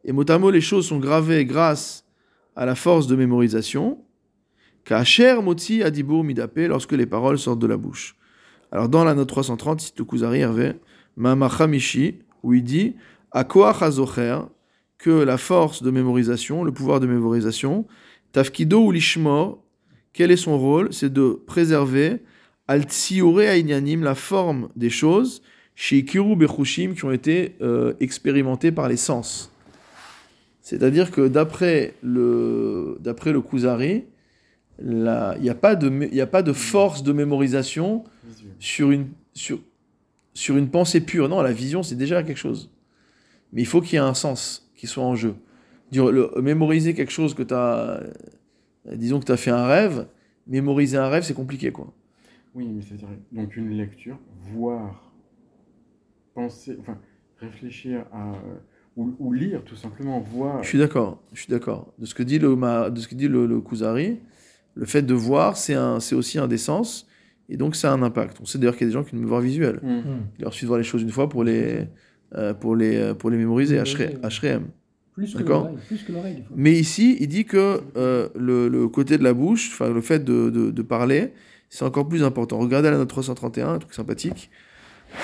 [0.05, 2.05] Et mot à mot, les choses sont gravées grâce
[2.55, 3.99] à la force de mémorisation.
[4.85, 8.15] Kacher motzi adibur midapé lorsque les paroles sortent de la bouche.
[8.71, 10.73] Alors dans la note 330, cite Kuzari Hervé,
[11.15, 11.49] Mama
[12.43, 12.95] où il dit
[13.31, 13.79] Akoach
[14.97, 17.85] que la force de mémorisation, le pouvoir de mémorisation,
[18.31, 19.59] tafkido ou lishmor,
[20.17, 20.91] quel est son rôle?
[20.91, 22.23] C'est de préserver
[22.67, 25.43] al tsiure aïnyanim, la forme des choses,
[25.75, 29.51] chez Kiru Bechushim, qui ont été euh, expérimentées par les sens.
[30.61, 34.05] C'est-à-dire que d'après le, d'après le Kuzari,
[34.81, 38.03] il n'y a, pas de y a pas de force de mémorisation
[38.59, 39.59] sur une, sur,
[40.33, 41.29] sur une pensée pure.
[41.29, 42.71] Non, la vision, c'est déjà quelque chose.
[43.53, 45.35] Mais il faut qu'il y ait un sens qui soit en jeu.
[45.91, 48.01] Dire, le- mémoriser quelque chose que tu as.
[48.95, 50.07] Disons que tu as fait un rêve,
[50.47, 51.93] mémoriser un rêve, c'est compliqué, quoi.
[52.55, 54.17] Oui, mais c'est-à-dire donc une lecture,
[54.53, 55.11] voir,
[56.33, 56.97] penser, enfin
[57.39, 58.33] réfléchir à euh,
[58.95, 60.63] ou, ou lire tout simplement, voir.
[60.63, 61.93] Je suis d'accord, je suis d'accord.
[61.99, 64.19] De ce que dit le, ma- de ce que dit le, le Kuzari,
[64.73, 67.07] le fait de voir, c'est un- c'est aussi un des sens
[67.49, 68.39] Et donc, ça a un impact.
[68.41, 69.79] On sait d'ailleurs qu'il y a des gens qui ont une mémoire visuelle.
[69.81, 69.97] Mm.
[69.99, 70.21] Hmm.
[70.37, 71.87] Il leur suffit de voir les choses une fois pour les,
[72.35, 73.79] euh, pour les, pour les mémoriser.
[73.79, 73.85] Oui.
[74.23, 74.63] H-R-M.
[75.17, 76.43] Plus que l'oreille.
[76.55, 80.23] Mais ici, il dit que euh, le, le côté de la bouche, enfin le fait
[80.23, 81.33] de, de, de parler,
[81.69, 82.59] c'est encore plus important.
[82.59, 84.51] Regardez la note 331, un truc sympathique.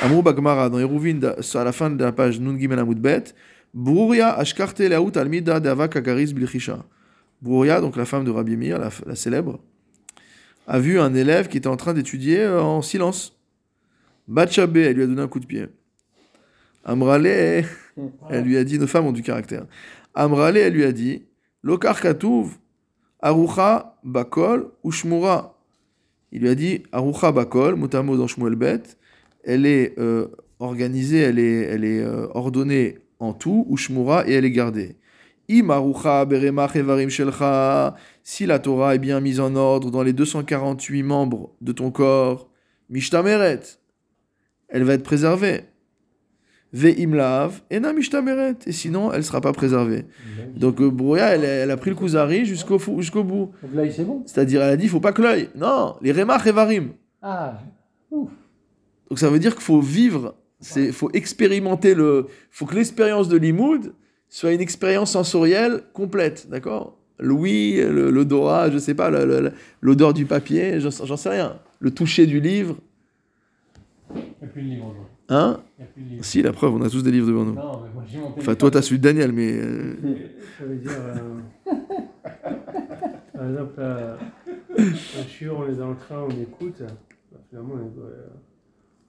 [0.01, 3.35] Amrou Bagmara, dans Eruvin, à la fin de la page Nun Gimel Amud Bet,
[3.73, 6.83] Brouria Ashkarte Laout Almida Dava Kagaris Bilchisha.
[7.41, 9.59] Brouria, donc la femme de Rabbi Meir, la, la célèbre,
[10.65, 13.37] a vu un élève qui était en train d'étudier euh, en silence.
[14.27, 15.67] Batchabé, elle lui a donné un coup de pied.
[16.83, 17.65] Amrale,
[18.29, 19.65] elle lui a dit, nos femmes ont du caractère.
[20.13, 21.23] Amrale, elle lui a dit,
[21.63, 22.57] Lokar Katouv,
[23.21, 25.57] Arucha Bakol ou Shmura.
[26.31, 28.83] Il lui a dit, Arucha Bakol, motamo dans Shmuel Bet,
[29.43, 30.27] elle est euh,
[30.59, 34.97] organisée, elle est, elle est euh, ordonnée en tout, ou Shmura, et elle est gardée.
[38.23, 42.49] Si la Torah est bien mise en ordre dans les 248 membres de ton corps,
[42.89, 43.59] Mishtameret,
[44.69, 45.65] elle va être préservée.
[46.73, 50.05] Ve'im Lav, Ena Mishtameret, et sinon, elle ne sera pas préservée.
[50.55, 53.51] Donc euh, Brouya, elle, elle a pris le Kuzari jusqu'au jusqu'au bout.
[53.61, 54.23] Donc c'est bon.
[54.25, 55.49] C'est-à-dire, elle a dit, il faut pas que l'œil.
[55.55, 56.93] Non, les Remach Evarim.
[57.21, 57.59] Ah,
[58.09, 58.29] ouf.
[59.09, 60.33] Donc ça veut dire qu'il faut vivre,
[60.75, 62.25] il faut expérimenter le...
[62.49, 63.93] faut que l'expérience de l'imoud
[64.27, 66.97] soit une expérience sensorielle complète, d'accord?
[67.19, 69.51] L'ouïe, le- l'odorat, je sais pas, le- le- le-
[69.81, 71.59] l'odeur du papier, j'en sais rien.
[71.79, 72.77] Le toucher du livre,
[74.41, 74.95] a plus de livre.
[75.29, 75.59] Hein.
[76.21, 77.53] Si, la preuve, on a tous des livres devant nous.
[77.53, 79.51] Non, mais moi j'ai mon Enfin, toi, t'as celui de Daniel, mais...
[79.53, 79.93] euh,
[80.59, 80.91] Ça veut dire.
[80.91, 81.71] euh,
[83.33, 84.15] par exemple, euh,
[84.79, 86.81] un chiot, on est dans le train, on écoute.
[87.49, 87.73] finalement,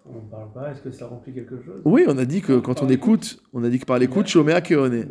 [0.07, 0.71] on ne parle pas.
[0.73, 1.81] Est-ce que ça remplit quelque chose?
[1.85, 4.61] Oui, on a dit que quand on écoute, on a dit que par l'écoute, Shomea
[4.61, 5.07] Keone.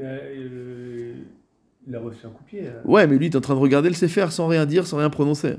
[1.85, 2.61] Il a reçu un coup de pied.
[2.65, 2.81] euh.
[2.85, 4.97] Ouais, mais lui, il est en train de regarder le Sefer sans rien dire, sans
[4.97, 5.55] rien prononcer.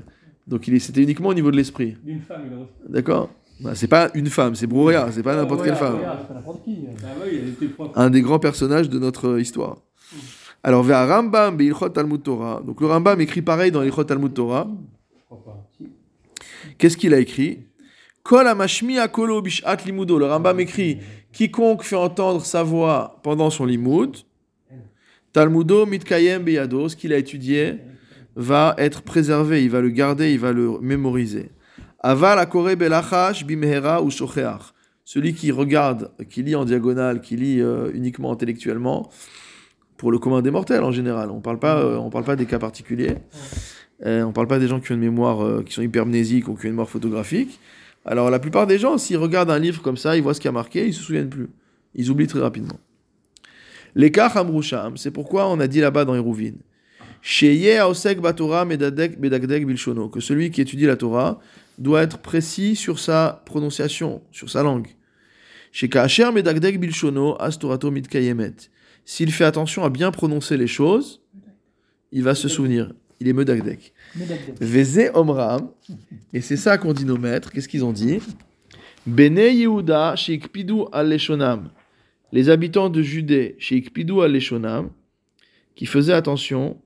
[0.47, 1.97] Donc il est- c'était uniquement au niveau de l'esprit.
[2.03, 2.71] D'une femme, il a reçu.
[2.89, 3.29] D'accord?
[3.73, 5.93] C'est pas une femme, c'est Brouria, c'est pas n'importe quelle femme.
[5.93, 6.17] Brouria.
[6.21, 6.85] C'est pas n'importe qui.
[6.87, 7.85] euh.
[7.95, 8.03] Ah.
[8.03, 9.77] Un des grands personnages de notre histoire.
[10.63, 11.57] Alors, vers Rambam,
[11.93, 12.61] Talmud Torah.
[12.65, 14.67] Donc le Rambam écrit pareil dans l'Ilchot Talmud Torah.
[16.77, 17.59] Qu'est-ce qu'il a écrit?
[18.23, 20.17] Kol amashmi akolo bishat limudo.
[20.17, 20.99] Le Rambam écrit
[21.31, 24.17] Quiconque fait entendre sa voix pendant son limoud,
[25.33, 27.75] Talmudo mitkayem beyado, ce qu'il a étudié,
[28.37, 31.51] va être préservé, il va le garder, il va le mémoriser.
[32.07, 34.73] Aval akore belachash bimehera ou shocheach.
[35.03, 39.09] Celui qui regarde, qui lit en diagonale, qui lit euh, uniquement intellectuellement,
[39.97, 41.31] pour le commun des mortels en général.
[41.31, 43.17] On parle pas, euh, on parle pas des cas particuliers.
[44.05, 46.53] Euh, on parle pas des gens qui ont une mémoire, euh, qui sont hypermnésiques ou
[46.53, 47.59] qui ont une mémoire photographique.
[48.05, 50.47] Alors la plupart des gens, s'ils regardent un livre comme ça, ils voient ce qui
[50.47, 51.49] a marqué, ils se souviennent plus.
[51.95, 52.79] Ils oublient très rapidement.
[53.95, 56.51] L'écart Hamrusham, c'est pourquoi on a dit là-bas dans Hérouvin,
[57.23, 61.39] Sheye Aosek Batora Bedagdek Bilshono, que celui qui étudie la Torah
[61.77, 64.87] doit être précis sur sa prononciation, sur sa langue.
[65.71, 65.89] S'il
[69.31, 71.21] fait attention à bien prononcer les choses,
[72.11, 72.93] il va se souvenir.
[73.19, 73.93] Il est Medagdek.
[74.59, 75.69] Veze Omram,
[76.33, 78.19] et c'est ça qu'on dit nos maîtres, qu'est-ce qu'ils ont dit?
[79.05, 81.69] Bene Yehuda, Sheikpidu al-Leshonam,
[82.31, 84.89] les habitants de Judée, Sheikpidu al-Leshonam,
[85.75, 86.81] qui faisaient attention,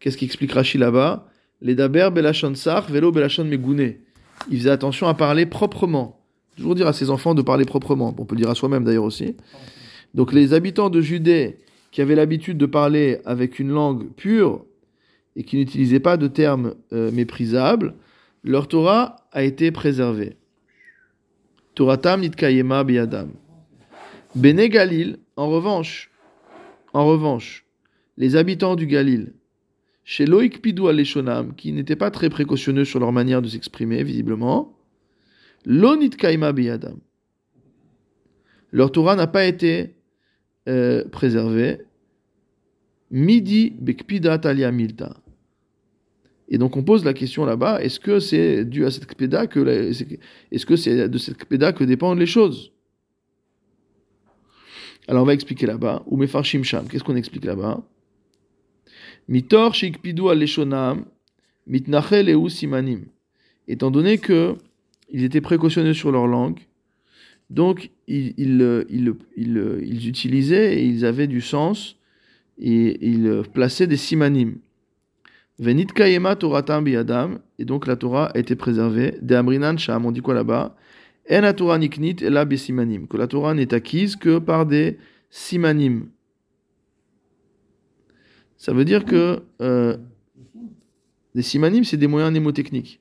[0.00, 1.29] qu'est-ce qu'explique Rashi là-bas?
[1.62, 3.94] Les Daber Belashon Sar, Velo Belashon Megune.
[4.50, 6.20] Ils faisaient attention à parler proprement.
[6.56, 8.14] Toujours dire à ses enfants de parler proprement.
[8.18, 9.36] On peut le dire à soi-même d'ailleurs aussi.
[10.14, 11.58] Donc les habitants de Judée,
[11.90, 14.64] qui avaient l'habitude de parler avec une langue pure,
[15.36, 17.94] et qui n'utilisaient pas de termes euh, méprisables,
[18.42, 20.36] leur Torah a été préservée.
[21.74, 23.30] Toratam nitkayema biyadam.
[24.34, 26.10] Bene Galil, en revanche,
[26.92, 27.64] en revanche,
[28.16, 29.32] les habitants du Galil,
[30.04, 34.76] chez Loïc Pidou Aleshonam, qui n'étaient pas très précautionneux sur leur manière de s'exprimer, visiblement,
[35.64, 36.98] lo nitkayema biyadam.
[38.72, 39.96] Leur Torah n'a pas été
[40.68, 41.78] euh, préservée,
[43.10, 45.16] Midi bekpida talia milta.
[46.48, 49.60] Et donc on pose la question là-bas, est-ce que c'est dû à cette kpeda que
[50.50, 52.72] est-ce que c'est de cette kpeda que dépendent les choses?
[55.08, 56.02] Alors on va expliquer là-bas.
[56.06, 57.82] Ou mefarshim sham, qu'est-ce qu'on explique là-bas?
[59.30, 61.04] Mitor shikpidu aleshonam
[61.68, 63.04] mitnacheleu simanim.
[63.68, 64.56] Étant donné que
[65.08, 66.58] ils étaient précautionneux sur leur langue,
[67.48, 71.96] donc ils, ils, ils, ils, ils utilisaient et ils avaient du sens
[72.58, 74.56] et il plaçait des simanim.
[75.60, 79.14] Venit kayema toratam biyadam, et donc la Torah a été préservée.
[79.22, 80.74] De amrinan sham, on dit quoi là-bas?
[81.30, 84.98] En la Torah niknit et la simanim, que la Torah n'est acquise que par des
[85.30, 86.08] simanim.
[88.60, 89.96] Ça veut dire que euh,
[91.34, 93.00] des simanim, c'est des moyens mnémotechniques.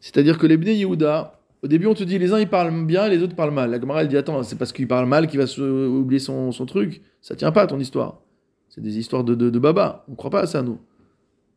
[0.00, 3.06] C'est-à-dire que les Bnei Yehuda, au début on te dit les uns ils parlent bien
[3.08, 3.70] les autres parlent mal.
[3.70, 6.50] La Gemara elle dit attends, c'est parce qu'il parle mal qu'il va se, oublier son,
[6.50, 7.02] son truc.
[7.20, 8.22] Ça tient pas ton histoire.
[8.70, 10.06] C'est des histoires de, de, baba.
[10.08, 10.78] On ne croit pas à ça nous.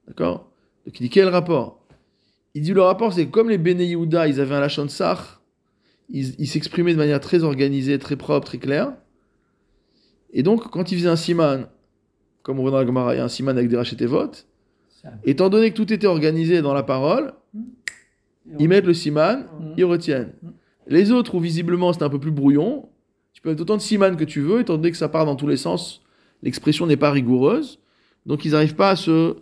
[0.05, 0.51] D'accord?
[0.85, 1.79] Donc il dit quel rapport?
[2.55, 5.41] Il dit le rapport c'est que comme les Bnei Yehuda ils avaient un lachon sar,
[6.09, 8.91] ils s'exprimaient de manière très organisée, très propre, très claire.
[10.33, 11.67] Et donc quand ils faisaient un siman,
[12.47, 14.31] comme on voit dans la Gemara, il y a un siman avec des rachetevot,
[15.25, 17.33] étant donné que tout était organisé dans la parole,
[18.57, 19.73] ils mettent le siman, Mhm.
[19.75, 20.31] ils retiennent.
[20.87, 22.87] Les autres, où visiblement c'est un peu plus brouillon,
[23.33, 25.35] tu peux mettre autant de siman que tu veux, étant donné que ça part dans
[25.35, 26.01] tous les sens,
[26.41, 27.79] l'expression n'est pas rigoureuse,
[28.25, 29.35] donc ils n'arrivent pas à se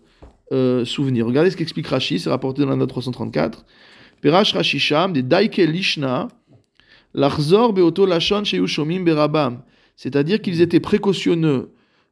[0.51, 1.27] euh, souvenir.
[1.27, 3.65] Regardez ce qu'explique Rashi, c'est rapporté dans la note 334.
[4.21, 6.27] Perash Rashisham, des Daike Lishna,
[7.13, 9.59] Lachzor Beoto Sheyu Shomim Berabam.
[9.95, 11.69] C'est-à-dire qu'ils étaient précautionneux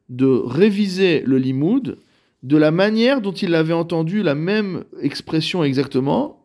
[0.08, 1.98] de réviser le limoud
[2.42, 6.44] de la manière dont ils avaient entendu la même expression exactement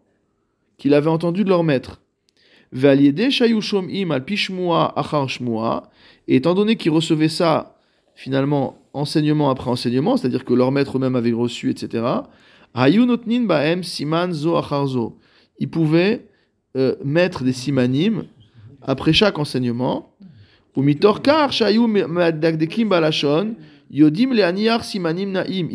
[0.77, 2.01] qu'il avait entendu de leur maître.
[6.27, 7.75] Et étant donné qu'ils recevaient ça,
[8.15, 12.05] finalement, enseignement après enseignement, c'est-à-dire que leur maître eux-mêmes avait reçu, etc.
[15.59, 16.27] Ils pouvaient
[16.77, 18.25] euh, mettre des simanim
[18.81, 20.15] après chaque enseignement.
[20.75, 20.99] Ils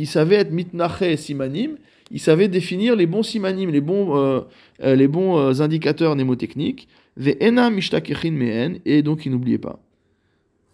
[0.06, 1.76] savaient être mitnache simanim.
[2.10, 4.40] Ils savaient définir les bons simanim, les bons, euh,
[4.82, 6.86] euh, les bons euh, indicateurs mnémotechniques.
[7.16, 9.78] Et donc, ils n'oubliaient pas.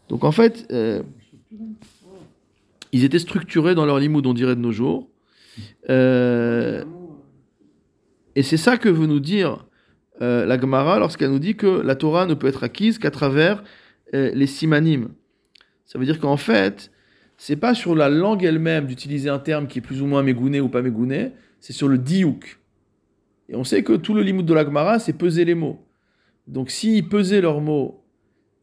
[0.08, 0.72] Donc, en fait,
[2.92, 5.08] ils étaient structurés dans leur limoud, on dirait de nos jours.
[5.88, 6.82] Et
[8.42, 9.66] c'est ça que veut nous dire
[10.20, 13.62] la Gemara lorsqu'elle nous dit que la Torah ne peut être acquise qu'à travers
[14.14, 15.10] euh, les simanim.
[15.86, 16.90] Ça veut dire qu'en fait,
[17.36, 20.60] c'est pas sur la langue elle-même d'utiliser un terme qui est plus ou moins mégouné
[20.60, 22.58] ou pas mégouné, c'est sur le diouk.
[23.48, 25.84] Et on sait que tout le limoud de la Gemara, c'est peser les mots.
[26.46, 28.04] Donc s'ils pesaient leurs mots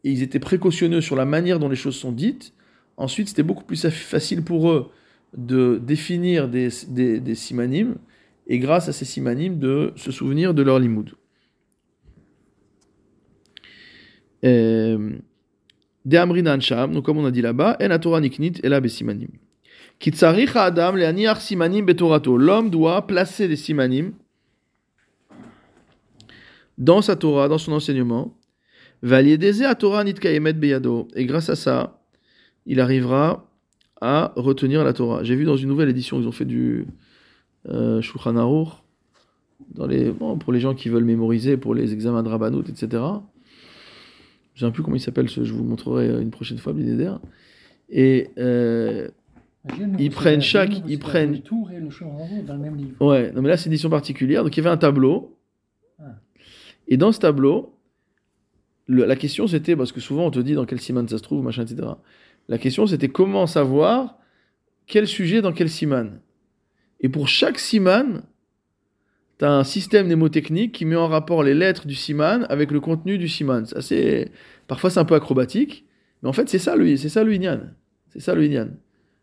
[0.03, 2.53] et ils étaient précautionneux sur la manière dont les choses sont dites,
[2.97, 4.89] ensuite c'était beaucoup plus facile pour eux
[5.35, 7.95] de définir des, des, des simanim
[8.47, 11.11] et grâce à ces simanim de se souvenir de leur limoud.
[14.45, 15.17] Euh,
[16.07, 19.27] De Amrinan Sham, donc comme on a dit là-bas, En Torah Niknit et la Besimanim.
[19.99, 22.37] Kitzarich Adam le Aniach Simanim Betorato.
[22.37, 24.13] L'homme doit placer des simanim
[26.77, 28.33] dans sa Torah, dans son enseignement.
[29.01, 31.09] Valiedeze a Torah Nitkayemet Beyado.
[31.13, 31.99] Et grâce à ça,
[32.65, 33.45] il arrivera
[33.99, 35.25] à retenir la Torah.
[35.25, 36.85] J'ai vu dans une nouvelle édition, ils ont fait du
[37.67, 38.33] euh, Shulchan
[39.75, 43.03] dans les, pour les gens qui veulent mémoriser, pour les examens de Rabbanout, etc.
[44.57, 47.13] Je ne sais plus comment il s'appelle, je vous montrerai une prochaine fois, Blinéder.
[47.89, 49.07] Et euh,
[49.99, 51.89] Ils prennent chaque- ils prennent- Le tour et le
[52.41, 52.99] dans le même livre.
[53.05, 54.43] Ouais, non mais là c'est une édition particulière.
[54.43, 55.37] Donc il y avait un tableau.
[55.99, 56.05] Ah.
[56.87, 57.75] Et dans ce tableau,
[58.87, 61.23] le- la question c'était, parce que souvent on te dit dans quel siman ça se
[61.23, 61.87] trouve, machin, etc.
[62.47, 64.17] La question c'était comment savoir
[64.87, 66.19] quel sujet dans quel siman.
[66.99, 68.23] Et pour chaque siman,
[69.39, 72.79] tu as un système mnémotechnique qui met en rapport les lettres du siman avec le
[72.79, 73.65] contenu du siman.
[73.65, 74.31] C'est assez-
[74.67, 75.85] Parfois c'est un peu acrobatique,
[76.21, 77.61] mais en fait c'est ça le, c'est ça le inyan.
[78.09, 78.69] C'est ça le inyan.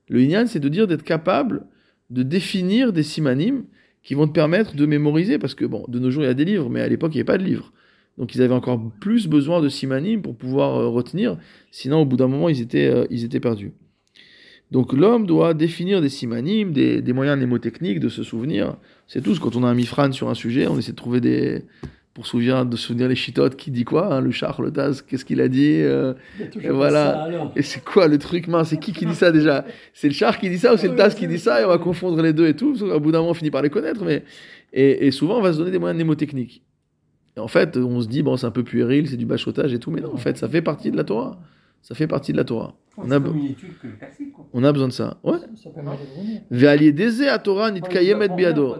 [0.09, 1.67] Le inyan, c'est de dire d'être capable
[2.11, 3.65] de définir des simanim
[4.03, 6.35] qui vont te permettre de mémoriser, parce que bon, de nos jours il y a
[6.35, 7.73] des livres, mais à l'époque il n'y avait pas de livres.
[8.19, 11.39] Donc ils avaient encore plus besoin de simanim pour pouvoir euh, retenir,
[11.71, 13.73] sinon au bout d'un moment ils étaient, euh, ils étaient perdus.
[14.71, 18.77] Donc l'homme doit définir des simanim, des, des moyens mnémotechniques de se souvenir.
[19.07, 21.65] C'est tout, quand on a un mifran sur un sujet, on essaie de trouver des...
[22.15, 25.03] pour souvenir, de se souvenir les chitotes, qui dit quoi, hein, le char, le taz,
[25.03, 26.15] qu'est-ce qu'il a dit euh,
[26.61, 27.29] Et voilà.
[27.31, 29.65] ça, et c'est quoi le truc mince C'est qui qui dit ça déjà?
[29.93, 31.69] C'est le char qui dit ça ou c'est le tas qui dit ça Et on
[31.69, 32.83] va confondre les deux et tout.
[32.83, 34.05] Au bout d'un moment, on finit par les connaître.
[34.05, 34.25] Mais...
[34.73, 36.63] Et, et souvent, on va se donner des moyens mnémotechniques.
[37.37, 39.79] Et en fait, on se dit, bon, c'est un peu puéril, c'est du bachotage et
[39.79, 39.91] tout.
[39.91, 41.39] Mais non, en fait, ça fait partie de la Torah.
[41.85, 42.75] Ça fait partie de la Torah.
[42.97, 44.49] On a, C'est comme une étude que le classique, quoi.
[44.55, 45.19] on a besoin de ça.
[45.23, 45.37] Ouais.
[45.57, 45.71] Ça,
[47.35, 48.77] à Torah nitkayem et Apprendre biado.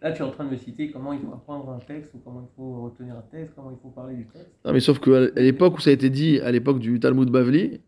[0.00, 2.18] Là, tu es en train de me citer comment il faut apprendre un texte, ou
[2.22, 4.50] comment il faut retenir un texte, comment il faut parler du texte.
[4.64, 7.80] Non, mais sauf qu'à l'époque où ça a été dit, à l'époque du Talmud Bavli,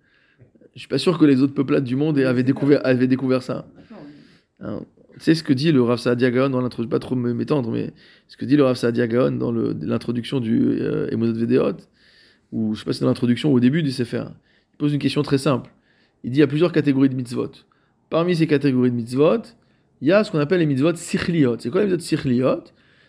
[0.75, 3.67] je suis pas sûr que les autres peuplades du monde avaient découvert, avaient découvert ça.
[3.77, 3.83] Oui.
[4.61, 4.81] Hein,
[5.15, 7.71] Tu sais ce que dit le Rav Saadia Gaon dans l'introduction, pas trop me- m'étendre,
[7.71, 7.93] mais
[8.29, 11.77] ce que dit le Rav Saadia Gaon dans l'introduction du euh, Emunot Vedeot,
[12.53, 14.25] ou je sais pas si dans l'introduction ou au début du Sefer.
[14.75, 15.71] Il pose une question très simple.
[16.25, 17.53] Il dit il y a plusieurs catégories de mitzvot.
[18.11, 19.43] Parmi ces catégories de mitzvot,
[20.01, 21.57] il y a ce qu'on appelle les mitzvot sikhliot.
[21.59, 22.65] C'est quoi les mitzvot sikhliot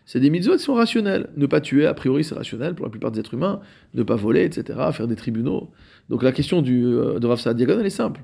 [0.06, 1.30] C'est des mitzvot qui sont rationnels.
[1.36, 3.60] Ne pas tuer, a priori, c'est rationnel pour la plupart des êtres humains.
[3.94, 4.80] Ne pas voler, etc.
[4.92, 5.70] Faire des tribunaux.
[6.10, 8.24] Donc la question euh, de Rav Saadia Gaon, elle est simple.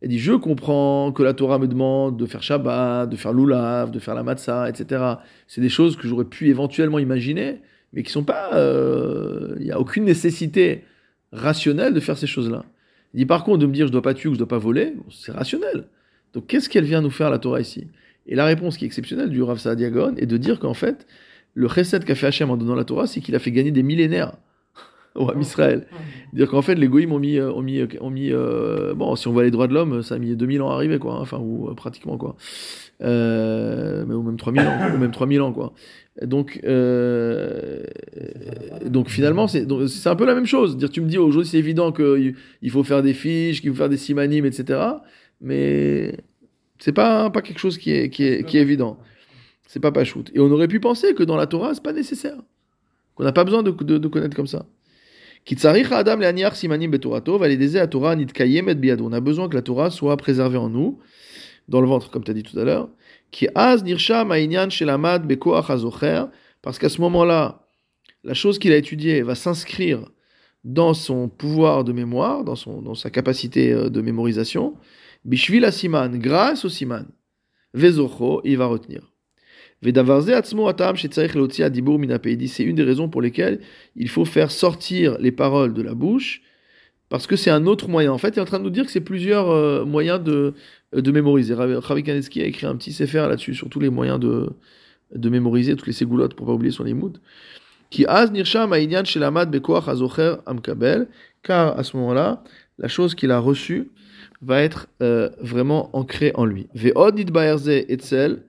[0.00, 3.90] Elle dit Je comprends que la Torah me demande de faire Shabbat, de faire Lulav,
[3.90, 5.02] de faire la Matzah, etc.
[5.46, 7.62] C'est des choses que j'aurais pu éventuellement imaginer,
[7.94, 8.54] mais qui sont pas.
[8.54, 10.84] euh, Il n'y a aucune nécessité
[11.32, 12.64] rationnelle de faire ces choses-là.
[13.14, 14.58] Il dit Par contre, de me dire Je dois pas tuer ou je dois pas
[14.58, 15.84] voler, bon, c'est rationnel.
[16.34, 17.86] Donc qu'est-ce qu'elle vient nous faire la Torah ici?
[18.26, 21.06] Et la réponse qui est exceptionnelle du Rav Saadiagon est de dire qu'en fait,
[21.54, 23.82] le chesed qu'a fait Hachem en donnant la Torah, c'est qu'il a fait gagner des
[23.82, 24.32] millénaires
[25.14, 25.86] au Ham Israël.
[26.32, 29.14] Dire qu'en fait, les goïms ont mis, euh, ont mis, euh, ont mis euh, bon,
[29.14, 31.14] si on voit les droits de l'homme, ça a mis 2000 ans à arriver, quoi,
[31.14, 32.34] hein, enfin, ou euh, pratiquement, quoi.
[33.02, 35.72] Euh, mais ou même 3000 ans, ou même 3000 ans, quoi.
[36.22, 37.82] Donc, euh,
[38.86, 39.66] donc finalement, c'est
[40.06, 40.76] un peu la même chose.
[40.76, 43.76] Dire, tu me dis aujourd'hui, c'est évident qu'il il faut faire des fiches, qu'il faut
[43.76, 44.80] faire des simanim, etc.
[45.40, 46.16] Mais
[46.78, 48.98] c'est pas, pas quelque chose qui est, qui est, qui est évident.
[49.66, 50.30] C'est pas pas shoot.
[50.34, 52.36] Et on aurait pu penser que dans la Torah, c'est pas nécessaire.
[53.16, 54.66] Qu'on n'a pas besoin de, de, connaître comme ça.
[55.90, 56.20] Adam
[56.52, 56.92] simanim.
[59.00, 61.00] On a besoin que la Torah soit préservée en nous,
[61.68, 62.88] dans le ventre, comme tu as dit tout à l'heure.
[63.34, 66.26] Ki az nirsham ha'inyan shelamad bekoach hazocher,
[66.62, 67.66] parce qu'à ce moment-là,
[68.22, 70.08] la chose qu'il a étudiée va s'inscrire
[70.62, 74.74] dans son pouvoir de mémoire, dans, son, dans sa capacité euh, de mémorisation.
[75.24, 77.06] Bishvil siman, grâce au siman.
[77.74, 79.10] Vezocho, il va retenir.
[79.82, 79.90] C'est
[82.62, 83.60] une des raisons pour lesquelles
[83.96, 86.40] il faut faire sortir les paroles de la bouche,
[87.08, 88.12] parce que c'est un autre moyen.
[88.12, 90.54] En fait, il est en train de nous dire que c'est plusieurs euh, moyens de,
[90.94, 91.54] de mémoriser.
[91.54, 94.50] Rav Ravi Kanetsky a écrit un petit sefer là-dessus, sur tous les moyens de,
[95.14, 97.18] de mémoriser, toutes les ségoulottes, pour pas oublier son limoud.
[97.90, 98.72] Qui az nirsham
[99.04, 101.08] shelamad bekoach hazocher amkabel,
[101.42, 102.42] car à ce moment-là,
[102.78, 103.90] la chose qu'il a reçue
[104.42, 106.66] va être euh, vraiment ancrée en lui.
[106.74, 108.42] Ve'od etzel,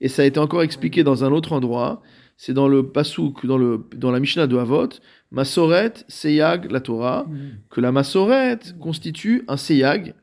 [0.00, 2.02] et ça a été encore expliqué dans un autre endroit,
[2.36, 4.90] c'est dans le Pasuk, dans, le, dans la Mishnah de Havot,
[5.32, 7.26] Masoret, Seyag, la Torah,
[7.68, 10.14] que la Masoret constitue un Seyag,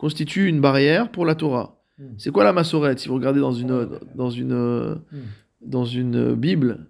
[0.00, 1.76] constitue une barrière pour la Torah.
[2.16, 4.98] C'est quoi la Masoret Si vous regardez dans une, dans une,
[5.60, 6.86] dans une Bible,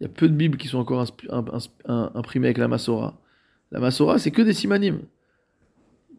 [0.00, 1.06] il y a peu de Bibles qui sont encore
[1.86, 3.20] imprimées avec la Masora.
[3.70, 5.02] La Masora, c'est que des simanim.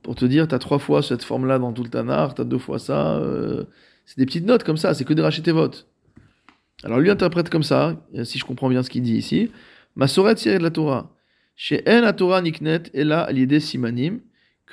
[0.03, 2.45] Pour te dire, tu as trois fois cette forme-là dans tout le Tanar, tu as
[2.45, 3.17] deux fois ça.
[3.17, 3.65] euh,
[4.05, 5.51] c'est des petites notes comme ça, c'est que des rachetés
[6.83, 9.51] Alors lui interprète comme ça, si je comprends bien ce qu'il dit ici.
[9.97, 11.11] Masoret tiré de la Torah.
[11.57, 14.21] Chez En la Torah niknet et là l'idée simanim,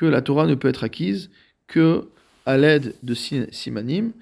[0.00, 1.28] que la Torah ne peut être acquise
[1.66, 2.04] que
[2.46, 4.12] à l'aide de si- simanim,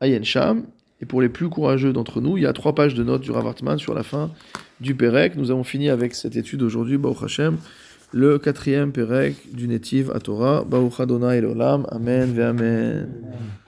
[0.00, 0.64] ayen sham.
[1.02, 3.30] Et pour les plus courageux d'entre nous, il y a trois pages de notes du
[3.32, 4.30] Rav Hartman sur la fin
[4.80, 5.36] du Pérec.
[5.36, 7.38] Nous avons fini avec cette étude aujourd'hui, Baruch
[8.12, 10.64] le quatrième Pérec du Netiv à Torah.
[10.64, 11.86] Baruch Adonai Elolam.
[11.90, 13.08] Amen Amen.